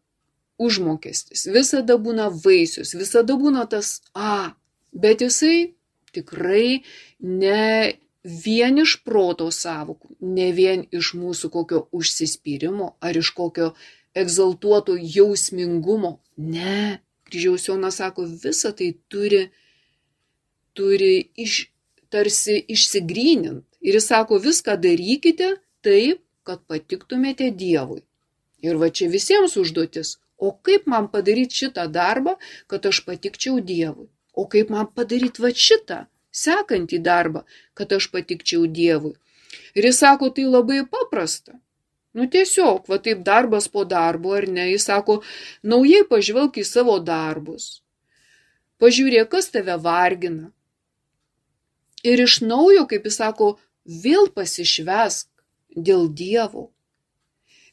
[0.63, 4.55] užmokestis, visada būna vaisius, visada būna tas A,
[4.93, 5.75] bet jisai
[6.13, 6.83] tikrai
[7.21, 13.73] ne vien iš proto savokų, ne vien iš mūsų kokio užsispyrimo ar iš kokio
[14.15, 16.21] egzaltuoto jausmingumo.
[16.37, 19.49] Ne, kryžiaus Jonas sako, visa tai turi,
[20.73, 21.67] turi iš,
[22.13, 23.67] tarsi išsigryninti.
[23.83, 28.03] Ir jis sako, viską darykite taip, kad patiktumėte Dievui.
[28.63, 30.19] Ir va čia visiems užduotis.
[30.39, 32.37] O kaip man padaryti šitą darbą,
[32.71, 34.07] kad aš patikčiau Dievui?
[34.35, 37.45] O kaip man padaryti va šitą, sekantį darbą,
[37.79, 39.15] kad aš patikčiau Dievui?
[39.77, 41.59] Ir jis sako, tai labai paprasta.
[42.13, 45.21] Nu tiesiog, va taip darbas po darbo, ar ne, jis sako,
[45.65, 47.81] naujai pažvelk į savo darbus.
[48.83, 50.51] Pažiūrėk, kas tave vargina.
[52.05, 53.55] Ir iš naujo, kaip jis sako,
[54.05, 55.29] vėl pasišvesk
[55.89, 56.69] dėl Dievo.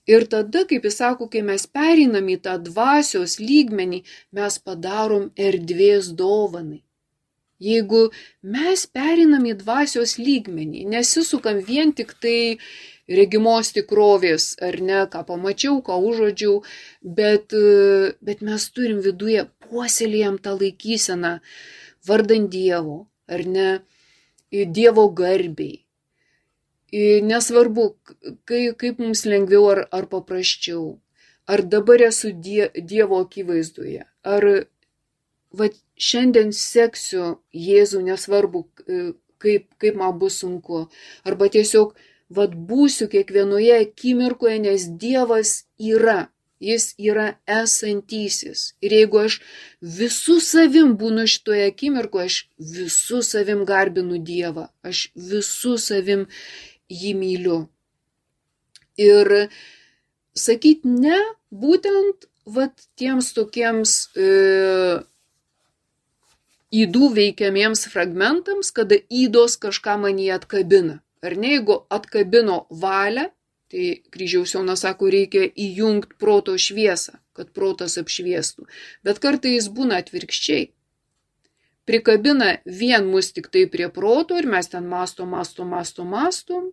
[0.09, 4.03] Ir tada, kaip jis sako, kai mes pereinam į tą dvasios lygmenį,
[4.37, 6.79] mes padarom erdvės dovanai.
[7.59, 8.05] Jeigu
[8.55, 12.39] mes pereinam į dvasios lygmenį, nesisukam vien tik tai
[13.09, 16.61] regimos tikrovės, ar ne, ką pamačiau, ką užodžiau,
[17.03, 17.55] bet,
[18.23, 21.35] bet mes turim viduje puoselėjam tą laikyseną
[22.07, 23.69] vardant Dievo, ar ne,
[24.51, 25.83] Dievo garbiai.
[27.29, 27.91] Nesvarbu,
[28.49, 30.95] kai, kaip mums lengviau ar, ar paprasčiau,
[31.45, 34.47] ar dabar esu die, Dievo akivaizdoje, ar
[35.57, 38.65] va, šiandien seksiu Jėzų, nesvarbu,
[39.41, 40.87] kaip, kaip man bus sunku,
[41.27, 41.95] arba tiesiog
[42.29, 46.27] vad būsiu kiekvienoje akimirkoje, nes Dievas yra,
[46.59, 48.73] Jis yra esantysis.
[48.83, 49.37] Ir jeigu aš
[49.79, 52.39] visų savim būnu šitoje akimirkoje, aš
[52.75, 56.25] visų savim garbinu Dievą, aš visų savim
[56.91, 57.61] jį myliu.
[58.99, 59.47] Ir
[60.35, 64.27] sakyti ne būtent vat, tiems tokiems e,
[66.75, 70.99] įdų veikiamiems fragmentams, kada įdos kažką man jį atkabina.
[71.25, 73.27] Ar ne, jeigu atkabino valią,
[73.69, 78.67] tai kryžiaus Jonas sako, reikia įjungti proto šviesą, kad protas apšviestų.
[79.05, 80.69] Bet kartais būna atvirkščiai.
[81.89, 86.67] Prikabina vien mus tik tai prie proto ir mes ten mastom, mastom, mastom, mastom,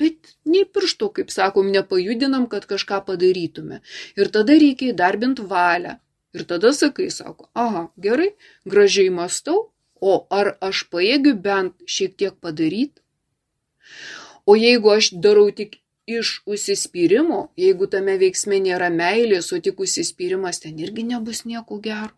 [0.00, 3.82] bet nei piršto, kaip sakom, nepajudinam, kad kažką padarytume.
[4.16, 5.98] Ir tada reikia įdarbinti valią.
[6.32, 8.32] Ir tada sakai, sako, aha, gerai,
[8.64, 9.68] gražiai mastau,
[10.00, 13.02] o ar aš pajėgiu bent šiek tiek padaryti?
[14.48, 20.62] O jeigu aš darau tik iš užsispyrimo, jeigu tame veiksme nėra meilės, o tik užsispyrimas,
[20.64, 22.16] ten irgi nebus nieko gero.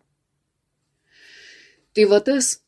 [1.95, 2.59] Tai va tas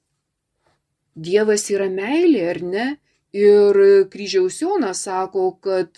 [1.18, 2.88] Dievas yra meilė, ar ne?
[3.34, 3.78] Ir
[4.14, 5.98] kryžiaus Jonas sako, kad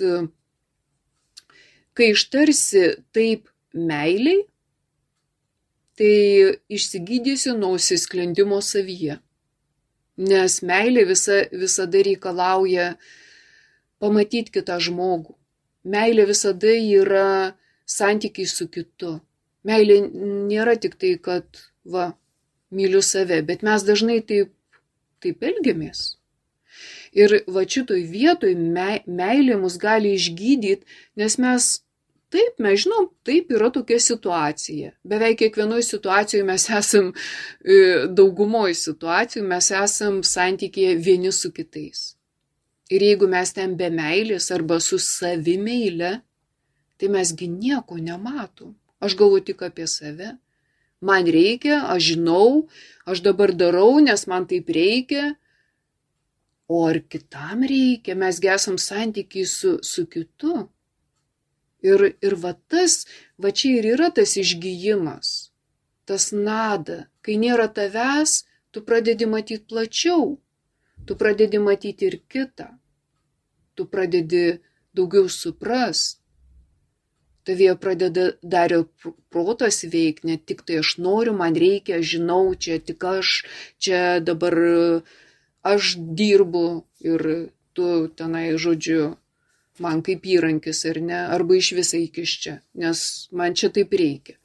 [1.94, 4.46] kai ištarsi taip meiliai,
[6.00, 9.18] tai išsigydysi nuo užsisklendimo savyje.
[10.20, 12.94] Nes meilė visa, visada reikalauja
[14.00, 15.36] pamatyti kitą žmogų.
[15.84, 17.56] Meilė visada yra
[17.88, 19.18] santykiai su kitu.
[19.68, 20.00] Meilė
[20.48, 22.14] nėra tik tai, kad, va,
[22.72, 24.54] myliu save, bet mes dažnai taip,
[25.24, 26.16] taip elgiamės.
[27.12, 30.86] Ir va šitoj vietoj me, meilė mus gali išgydyti,
[31.20, 31.70] nes mes
[32.30, 34.92] Taip, mes žinom, taip yra tokia situacija.
[35.02, 37.10] Beveik kiekvienoje situacijoje mes esam,
[38.20, 42.04] daugumoje situacijų mes esam santykėje vieni su kitais.
[42.94, 46.20] Ir jeigu mes ten be meilės arba su savimeile,
[47.02, 48.76] tai mesgi nieko nematom.
[49.02, 50.36] Aš galvoju tik apie save.
[51.02, 52.68] Man reikia, aš žinau,
[53.10, 55.32] aš dabar darau, nes man taip reikia.
[56.70, 60.68] O ar kitam reikia, mesgi esam santykiai su, su kitu.
[61.82, 63.06] Ir, ir va tas,
[63.40, 65.52] va čia ir yra tas išgyjimas,
[66.04, 67.08] tas nada.
[67.24, 70.26] Kai nėra tavęs, tu pradedi matyti plačiau,
[71.06, 72.68] tu pradedi matyti ir kitą,
[73.76, 74.60] tu pradedi
[74.96, 76.18] daugiau supras.
[77.48, 78.84] Tavėje pradeda dar ir
[79.34, 83.32] protas veikti, ne tik tai aš noriu, man reikia, žinau, čia tik aš,
[83.80, 84.54] čia dabar
[85.64, 86.66] aš dirbu
[87.00, 87.26] ir
[87.74, 87.88] tu
[88.20, 89.16] tenai, žodžiu,
[89.84, 94.38] man kaip įrankis ar ne, arba iš visai kiščia, nes man čia taip reikia.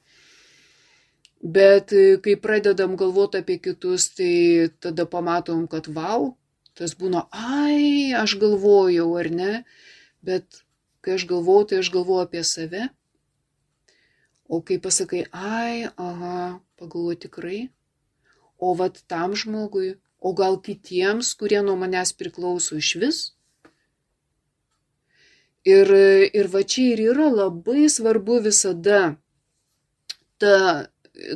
[1.45, 6.31] Bet e, kai pradedam galvoti apie kitus, tai tada pamatom, kad wow,
[6.79, 9.53] tas būna, ai, aš galvojau, ar ne,
[10.25, 10.65] bet
[11.05, 12.89] kai aš galvoju, tai aš galvoju apie save.
[14.49, 17.61] O kai pasakai, ai, aha, pagalvoju tikrai,
[18.57, 23.19] o vad tam žmogui, o gal kitiems, kurie nuo manęs priklauso iš vis,
[25.65, 25.89] Ir,
[26.37, 29.17] ir va čia ir yra labai svarbu visada
[30.37, 30.57] ta,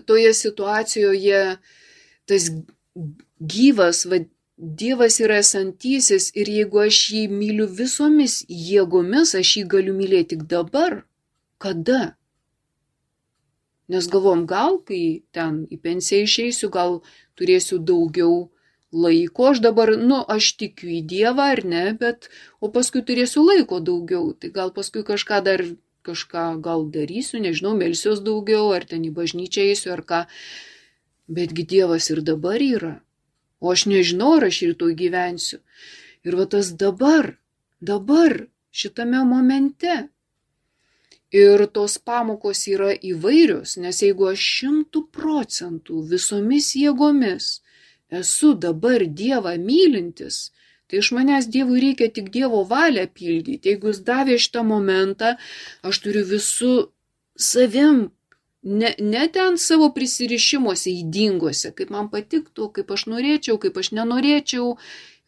[0.05, 1.45] toje situacijoje
[2.29, 2.51] tas
[3.41, 4.18] gyvas, va,
[4.59, 10.49] Dievas yra esantysis ir jeigu aš jį myliu visomis jėgomis, aš jį galiu mylėti tik
[10.51, 11.05] dabar.
[11.62, 12.16] Kada?
[13.87, 16.99] Nes galvom, gal kai ten į pensiją išeisiu, gal
[17.39, 18.49] turėsiu daugiau
[18.93, 22.30] laiko, aš dabar, nu, aš tikiu į Dievą ar ne, bet,
[22.61, 25.64] o paskui turėsiu laiko daugiau, tai gal paskui kažką dar,
[26.09, 30.22] kažką gal darysiu, nežinau, melsiuos daugiau, ar ten į bažnyčią eisiu, ar ką.
[31.28, 32.95] Betgi Dievas ir dabar yra.
[33.61, 35.59] O aš nežinau, ar aš rytoj gyvensiu.
[36.24, 37.34] Ir va tas dabar,
[37.80, 40.09] dabar, šitame momente.
[41.28, 47.59] Ir tos pamokos yra įvairios, nes jeigu aš šimtų procentų visomis jėgomis
[48.11, 50.50] esu dabar Dievą mylintis,
[50.88, 53.68] tai iš manęs Dievui reikia tik Dievo valią pildyti.
[53.68, 55.34] Jeigu jis davė šitą momentą,
[55.84, 56.74] aš turiu visų
[57.38, 58.09] savim,
[58.62, 64.76] ne, ne ten savo prisirišimuose įdingose, kaip man patiktų, kaip aš norėčiau, kaip aš nenorėčiau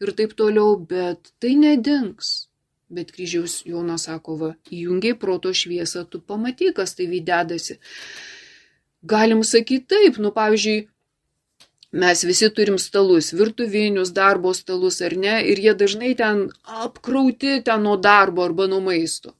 [0.01, 2.49] ir taip toliau, bet tai nedings.
[2.91, 7.77] Bet kryžiaus Jonas sako, va, įjungiai proto šviesą, tu pamatyk, kas tai vydedasi.
[9.07, 10.89] Galim sakyti taip, nu pavyzdžiui,
[11.91, 17.83] mes visi turim stalus, virtuvinius darbo stalus ar ne, ir jie dažnai ten apkrauti ten
[17.87, 19.35] nuo darbo arba nuo maisto.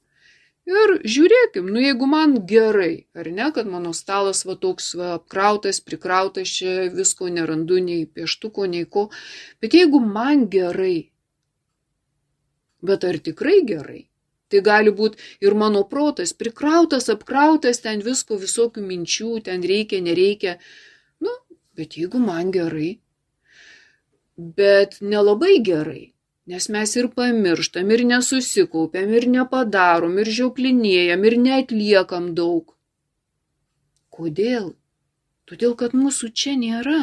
[0.68, 5.80] Ir žiūrėkim, nu jeigu man gerai, ar ne, kad mano stalas va toks va, apkrautas,
[5.82, 9.08] prikrautas, čia visko nerandu, nei pieštuko, nei ko,
[9.60, 11.12] bet jeigu man gerai,
[12.82, 14.00] Bet ar tikrai gerai?
[14.50, 20.56] Tai gali būti ir mano protas prikrautas, apkrautas, ten visko, visokių minčių, ten reikia, nereikia.
[20.56, 20.91] Nu,
[21.76, 22.98] bet jeigu man gerai.
[24.36, 26.12] Bet nelabai gerai,
[26.48, 32.72] nes mes ir pamirštam, ir nesusikaupiam, ir nepadarom, ir žiauplinėjam, ir netliekam daug.
[34.12, 34.72] Kodėl?
[35.48, 37.02] Todėl, kad mūsų čia nėra.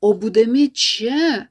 [0.00, 1.48] O būdami čia,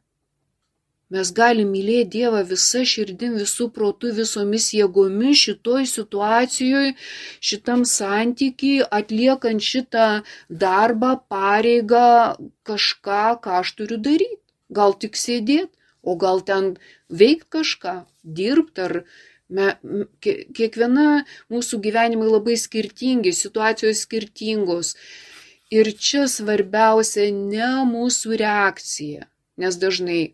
[1.13, 6.95] Mes galim mylėti Dievą visą širdim, visų protų, visomis jėgomis šitoj situacijoje,
[7.49, 10.07] šitam santykiai, atliekant šitą
[10.49, 12.07] darbą, pareigą,
[12.65, 14.41] kažką, ką aš turiu daryti.
[14.73, 15.69] Gal tik sėdėti,
[16.01, 16.73] o gal ten
[17.21, 17.93] veikti kažką,
[18.39, 18.95] dirbti ar
[19.49, 19.67] me,
[20.25, 24.95] kiekviena mūsų gyvenimai labai skirtingi, situacijos skirtingos.
[25.69, 29.29] Ir čia svarbiausia ne mūsų reakcija,
[29.61, 30.33] nes dažnai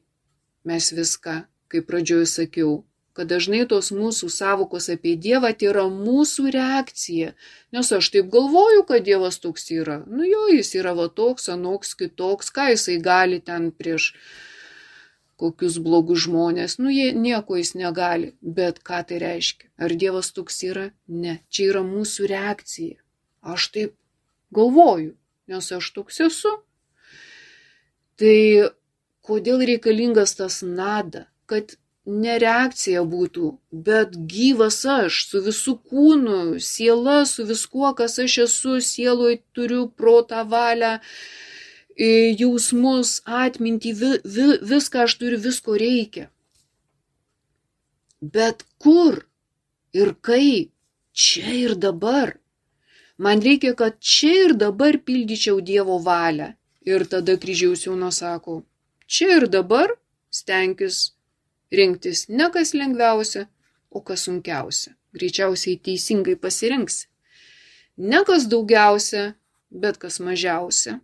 [0.67, 2.81] mes viską, kaip pradžioj sakiau,
[3.17, 7.33] kad dažnai tos mūsų savokos apie Dievą tai yra mūsų reakcija.
[7.75, 9.99] Nes aš taip galvoju, kad Dievas toks yra.
[10.07, 14.13] Nu jo, jis yra va toks, anoks, kitoks, ką jisai gali ten prieš
[15.41, 16.77] kokius blogus žmonės.
[16.79, 18.33] Nu jie nieko jis negali.
[18.41, 19.71] Bet ką tai reiškia?
[19.81, 20.91] Ar Dievas toks yra?
[21.07, 21.39] Ne.
[21.49, 22.99] Čia yra mūsų reakcija.
[23.41, 23.95] Aš taip
[24.53, 25.15] galvoju,
[25.49, 26.53] nes aš toks esu.
[28.21, 28.37] Tai
[29.31, 37.21] kodėl reikalingas tas nada, kad ne reakcija būtų, bet gyvas aš, su visų kūnu, siela,
[37.25, 40.97] su viskuo, kas aš esu, sieloje turiu protą valią,
[41.97, 46.29] jausmus, atmintį, vi, vi, viską aš turiu, visko reikia.
[48.21, 49.25] Bet kur
[49.93, 50.71] ir kaip,
[51.13, 52.37] čia ir dabar.
[53.17, 56.53] Man reikia, kad čia ir dabar pildyčiau Dievo valią.
[56.81, 58.63] Ir tada kryžiaus Jonas sako,
[59.13, 59.91] čia ir dabar
[60.39, 60.97] stenkis
[61.77, 63.47] rinktis ne kas lengviausia,
[63.91, 64.95] o kas sunkiausia.
[65.15, 67.07] Greičiausiai teisingai pasirinksi.
[67.97, 69.33] Ne kas daugiausia,
[69.71, 70.99] bet kas mažiausia.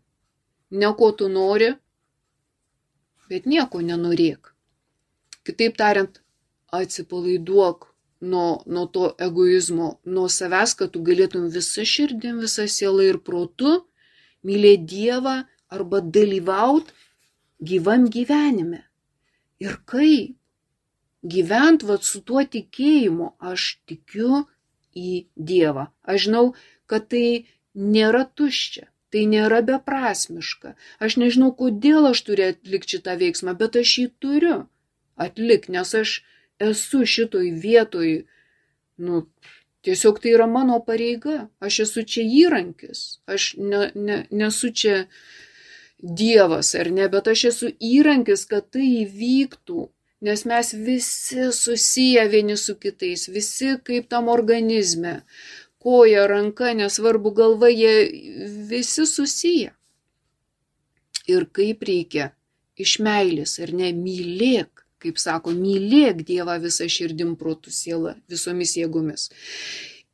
[0.72, 1.74] Ne ko tu nori,
[3.30, 4.54] bet nieko nenorėk.
[5.44, 6.22] Kitaip tariant,
[6.72, 7.88] atsipalaiduok
[8.32, 13.82] nuo, nuo to egoizmo, nuo savęs, kad tu galėtum visą širdim, visą sielą ir protu
[14.48, 15.38] mylėti Dievą
[15.72, 16.96] arba dalyvauti
[17.62, 18.84] gyvam gyvenime.
[19.60, 20.36] Ir kaip?
[21.28, 24.46] Gyvent vat su tuo tikėjimu, aš tikiu
[24.96, 25.88] į Dievą.
[26.06, 26.44] Aš žinau,
[26.86, 30.76] kad tai nėra tuščia, tai nėra beprasmiška.
[31.04, 34.58] Aš nežinau, kodėl aš turiu atlikti šitą veiksmą, bet aš jį turiu
[35.18, 36.20] atlikti, nes aš
[36.64, 38.14] esu šitoj vietoj,
[39.02, 39.26] nu,
[39.86, 41.48] tiesiog tai yra mano pareiga.
[41.64, 45.06] Aš esu čia įrankis, aš ne, ne, nesu čia
[45.98, 49.88] Dievas, ar ne, bet aš esu įrankis, kad tai įvyktų,
[50.28, 55.24] nes mes visi susiję vieni su kitais, visi kaip tam organizme,
[55.82, 57.96] koja, ranka, nesvarbu galva, jie
[58.70, 59.74] visi susiję.
[61.28, 62.32] Ir kaip reikia
[62.78, 69.32] iš meilės, ar ne, mylėk, kaip sako, mylėk Dievą visą širdim, protų, sielą, visomis jėgomis.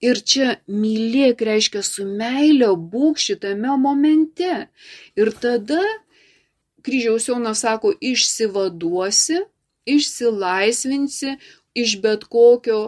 [0.03, 4.67] Ir čia mylėk reiškia su meilė būk šitame momente.
[5.15, 5.79] Ir tada
[6.83, 9.39] kryžiaus Jonas sako, išsivaduosi,
[9.87, 11.37] išsilaisvinsi
[11.79, 12.81] iš bet kokio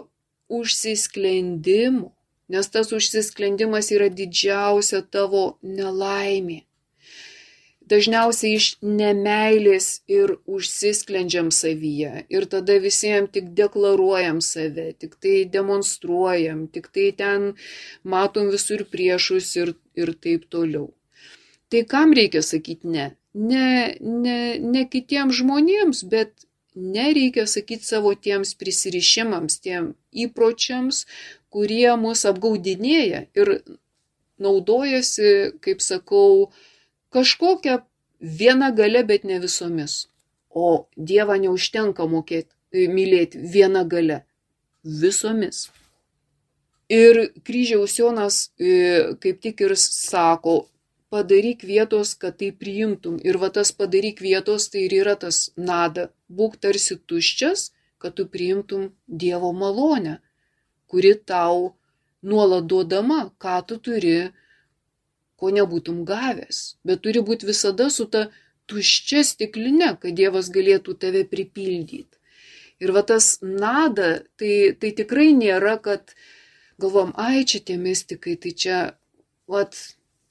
[0.51, 2.11] užsisklendimo,
[2.51, 6.65] nes tas užsisklendimas yra didžiausia tavo nelaimė
[7.91, 12.25] dažniausiai iš nemailės ir užsisklendžiam savyje.
[12.33, 17.53] Ir tada visiems tik deklaruojam save, tik tai demonstruojam, tik tai ten
[18.03, 20.89] matom visur priešus ir, ir taip toliau.
[21.69, 23.11] Tai kam reikia sakyti ne?
[23.35, 29.93] Ne, ne, ne kitiems žmonėms, bet nereikia sakyti savo tiems prisirišimams, tiem
[30.25, 31.05] įpročiams,
[31.51, 33.51] kurie mus apgaudinėja ir
[34.39, 36.51] naudojasi, kaip sakau,
[37.15, 37.79] kažkokia
[38.19, 40.05] viena gale, bet ne visomis.
[40.49, 44.21] O Dievą neužtenka mokėti, e, mylėti viena gale,
[44.83, 45.65] visomis.
[46.91, 50.67] Ir kryžiaus Jonas e, kaip tik ir sako,
[51.09, 53.17] padaryk vietos, kad tai priimtum.
[53.23, 56.09] Ir va tas padaryk vietos, tai ir yra tas nada.
[56.29, 60.19] Būk tarsi tuščias, kad tu priimtum Dievo malonę,
[60.91, 61.75] kuri tau
[62.21, 64.31] nuolat duodama, ką tu turi
[65.39, 68.27] ko nebūtum gavęs, bet turi būti visada su ta
[68.71, 72.09] tuščia stiklinė, kad Dievas galėtų tave pripildyti.
[72.83, 76.15] Ir va tas nada, tai, tai tikrai nėra, kad
[76.81, 78.79] galvom, ai čia tie mystikai, tai čia,
[79.47, 79.77] vat,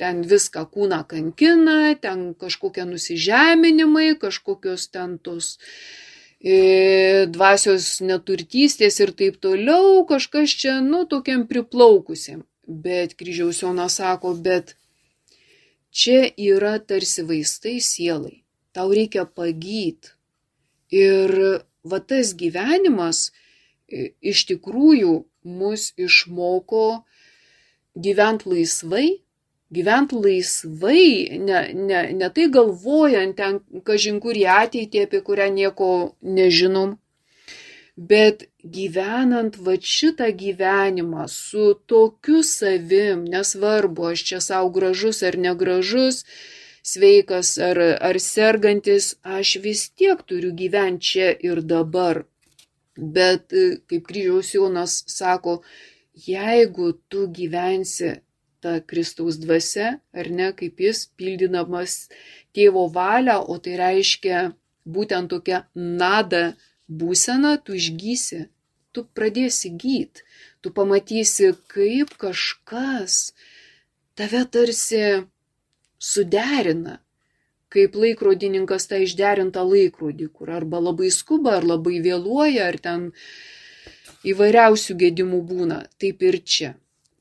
[0.00, 5.54] ten viską kūną kankina, ten kažkokie nusižeminimai, kažkokios ten tos
[6.40, 12.42] e, dvasios neturtystės ir taip toliau, kažkas čia, nu, tokiam priplaukusiam.
[12.66, 14.74] Bet kryžiaus Jonas sako, bet
[15.94, 18.42] Čia yra tarsi vaistai sielai.
[18.74, 20.14] Tau reikia pagyt.
[20.90, 21.30] Ir
[21.86, 23.28] va tas gyvenimas
[24.32, 25.12] iš tikrųjų
[25.44, 27.04] mus išmoko
[27.94, 29.06] gyventi laisvai,
[29.74, 31.06] gyventi laisvai,
[31.38, 35.90] ne, ne, ne tai galvojant ten kažin kur į ateitį, apie kurią nieko
[36.22, 36.96] nežinom,
[37.96, 46.24] Bet gyvenant va šitą gyvenimą su tokiu savim, nesvarbu, aš čia savo gražus ar negražus,
[46.82, 52.24] sveikas ar, ar sergantis, aš vis tiek turiu gyventi čia ir dabar.
[52.98, 53.54] Bet
[53.86, 55.62] kaip kryžiaus Jonas sako,
[56.26, 58.10] jeigu tu gyvensi
[58.58, 62.08] tą Kristaus dvasia, ar ne, kaip jis pildydamas
[62.54, 64.50] tėvo valią, o tai reiškia
[64.84, 66.56] būtent tokia nada
[66.88, 68.48] būseną tu išgysi,
[68.92, 70.22] tu pradėsi gyt,
[70.60, 73.34] tu pamatysi, kaip kažkas
[74.14, 75.24] tave tarsi
[75.98, 77.00] suderina,
[77.74, 83.08] kaip laikrodininkas tą išderintą laikrodį, kur arba labai skuba, ar labai vėluoja, ar ten
[84.24, 86.74] įvairiausių gedimų būna, taip ir čia.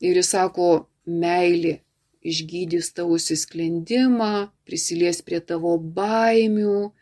[0.04, 1.80] Ir jis sako, meilė
[2.24, 6.92] išgydys tavo įsisklendimą, prisilies prie tavo baimių,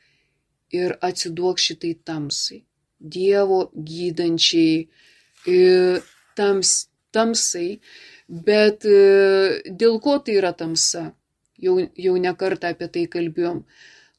[0.72, 2.62] ir atsiduok šitai tamsai.
[2.98, 4.76] Dievo gydančiai
[5.46, 5.56] e,
[6.38, 6.70] tams,
[7.14, 7.80] tamsai,
[8.28, 11.10] bet e, dėl ko tai yra tamsa?
[11.62, 13.64] Jau, jau nekartą apie tai kalbėjom.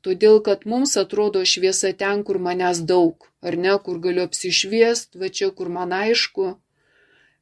[0.03, 5.31] Todėl, kad mums atrodo šviesa ten, kur manęs daug, ar ne, kur galiu apsišviest, va
[5.31, 6.49] čia, kur man aišku,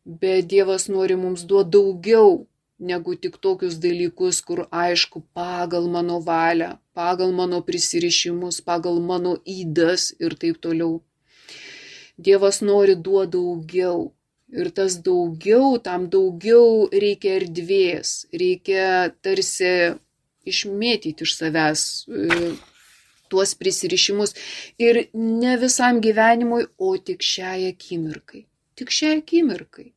[0.06, 2.46] bet Dievas nori mums duoti daugiau,
[2.82, 10.12] negu tik tokius dalykus, kur aišku pagal mano valią, pagal mano prisirišimus, pagal mano įdas
[10.24, 11.00] ir taip toliau.
[12.18, 14.12] Dievas nori duoti daugiau.
[14.52, 19.96] Ir tas daugiau, tam daugiau reikia erdvės, reikia tarsi
[20.52, 22.50] išmėtyti iš savęs e,
[23.32, 24.36] tuos prisirišimus.
[24.88, 28.44] Ir ne visam gyvenimui, o tik šiai akimirkai.
[28.76, 29.94] Tik šiai akimirkai.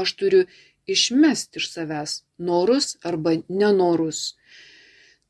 [0.00, 0.46] Aš turiu
[0.94, 4.20] išmesti iš savęs norus arba nenorus.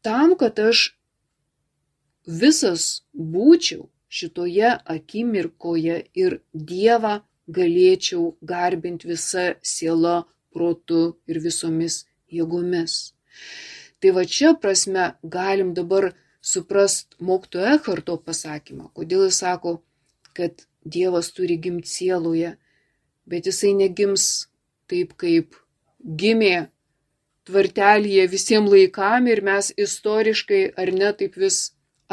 [0.02, 0.84] Tam, kad aš
[2.42, 2.84] visas
[3.14, 12.94] būčiau šitoje akimirkoje ir Dievą galėčiau garbinti visa siela, protu ir visomis jėgomis.
[14.00, 19.78] Tai va čia prasme galim dabar suprast Mokto Ekarto pasakymą, kodėl jis sako,
[20.36, 22.54] kad Dievas turi gimti sieloje,
[23.28, 24.47] bet jisai negims
[24.90, 25.56] taip kaip
[26.22, 26.68] gimė
[27.48, 31.58] tvartelyje visiems laikam ir mes istoriškai ar ne taip vis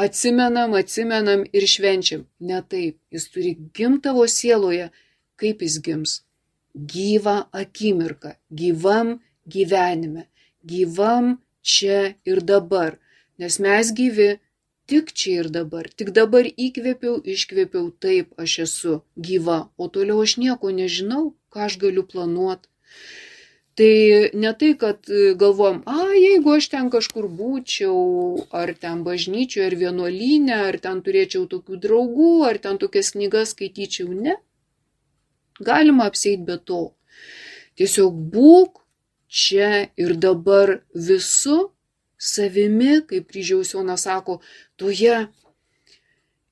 [0.04, 2.26] atsimenam, atsimenam ir švenčiam.
[2.40, 4.90] Ne taip, jis turi gimtavo sieloje,
[5.40, 6.12] kaip jis gims.
[6.92, 9.16] Gyva akimirka, gyvam
[9.46, 10.26] gyvenime,
[10.64, 12.98] gyvam čia ir dabar,
[13.38, 14.28] nes mes gyvi
[14.86, 20.36] tik čia ir dabar, tik dabar įkvėpiau, iškvėpiau, taip aš esu gyva, o toliau aš
[20.42, 22.68] nieko nežinau, ką aš galiu planuoti.
[23.76, 23.92] Tai
[24.40, 27.98] ne tai, kad e, galvom, a, jeigu aš ten kažkur būčiau,
[28.60, 34.14] ar ten bažnyčioje, ar vienuolynė, ar ten turėčiau tokių draugų, ar ten tokias knygas skaityčiau,
[34.16, 34.38] ne.
[35.60, 36.80] Galima apsėti be to.
[37.76, 38.80] Tiesiog būk
[39.28, 41.58] čia ir dabar visu
[42.16, 44.40] savimi, kaip kryžiaus Jonas sako,
[44.80, 45.26] toje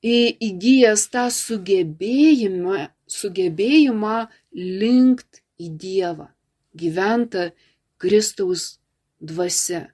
[0.04, 4.18] įgyjęs tą sugebėjimą, sugebėjimą
[4.54, 6.28] linkti į Dievą
[6.74, 7.50] gyventa
[7.98, 8.78] Kristaus
[9.20, 9.88] dvasia.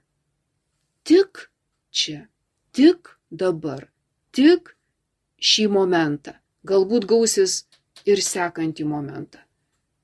[1.03, 1.49] Tik
[1.91, 2.27] čia,
[2.73, 3.87] tik dabar,
[4.33, 4.73] tik
[5.41, 6.35] šį momentą.
[6.65, 7.63] Galbūt gausis
[8.05, 9.41] ir sekantį momentą.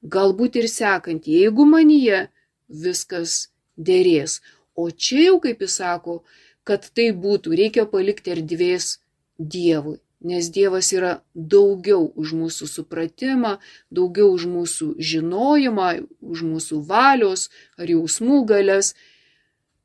[0.01, 2.27] Galbūt ir sekantį, jeigu manyje
[2.69, 4.39] viskas dėrės.
[4.77, 6.21] O čia jau, kaip jis sako,
[6.65, 8.97] kad tai būtų, reikia palikti erdvės
[9.37, 13.57] Dievui nes Dievas yra daugiau už mūsų supratimą,
[13.93, 15.89] daugiau už mūsų žinojimą,
[16.21, 18.95] už mūsų valios ar jausmų galės.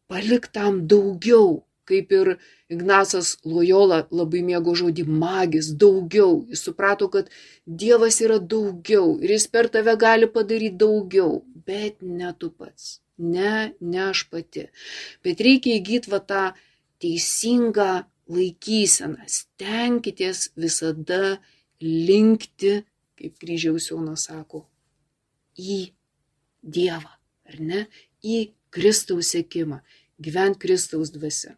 [0.08, 2.36] Palik tam daugiau, kaip ir
[2.72, 6.46] Ignacas Lojola labai mėgo žodį magis, daugiau.
[6.48, 7.28] Jis suprato, kad
[7.66, 13.00] Dievas yra daugiau ir jis per tave gali padaryti daugiau, bet ne tu pats.
[13.18, 14.70] Ne, ne aš pati.
[15.24, 16.44] Bet reikia įgyti va tą
[17.02, 19.26] teisingą laikysena.
[19.28, 21.38] Stenkitės visada
[21.82, 22.82] linkti,
[23.18, 24.64] kaip kryžiaus Jonas sako,
[25.58, 25.92] į
[26.62, 27.10] Dievą,
[27.50, 27.86] ar ne?
[28.22, 29.80] Į Kristaus sėkimą,
[30.22, 31.56] gyvent Kristaus dvasia.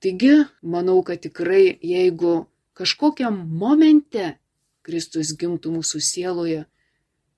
[0.00, 2.46] Taigi, manau, kad tikrai, jeigu
[2.76, 4.34] kažkokiam momente
[4.84, 6.62] Kristus gimtų mūsų sieloje,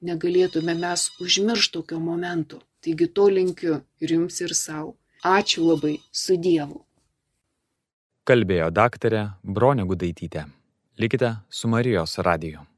[0.03, 2.63] negalėtume mes užmiršti tokio momento.
[2.83, 4.97] Taigi to linkiu ir jums ir savo.
[5.23, 6.83] Ačiū labai su Dievu
[8.29, 10.45] kalbėjo daktarė Bronė Gudaitytė.
[11.03, 12.72] Likite su Marijos radiju.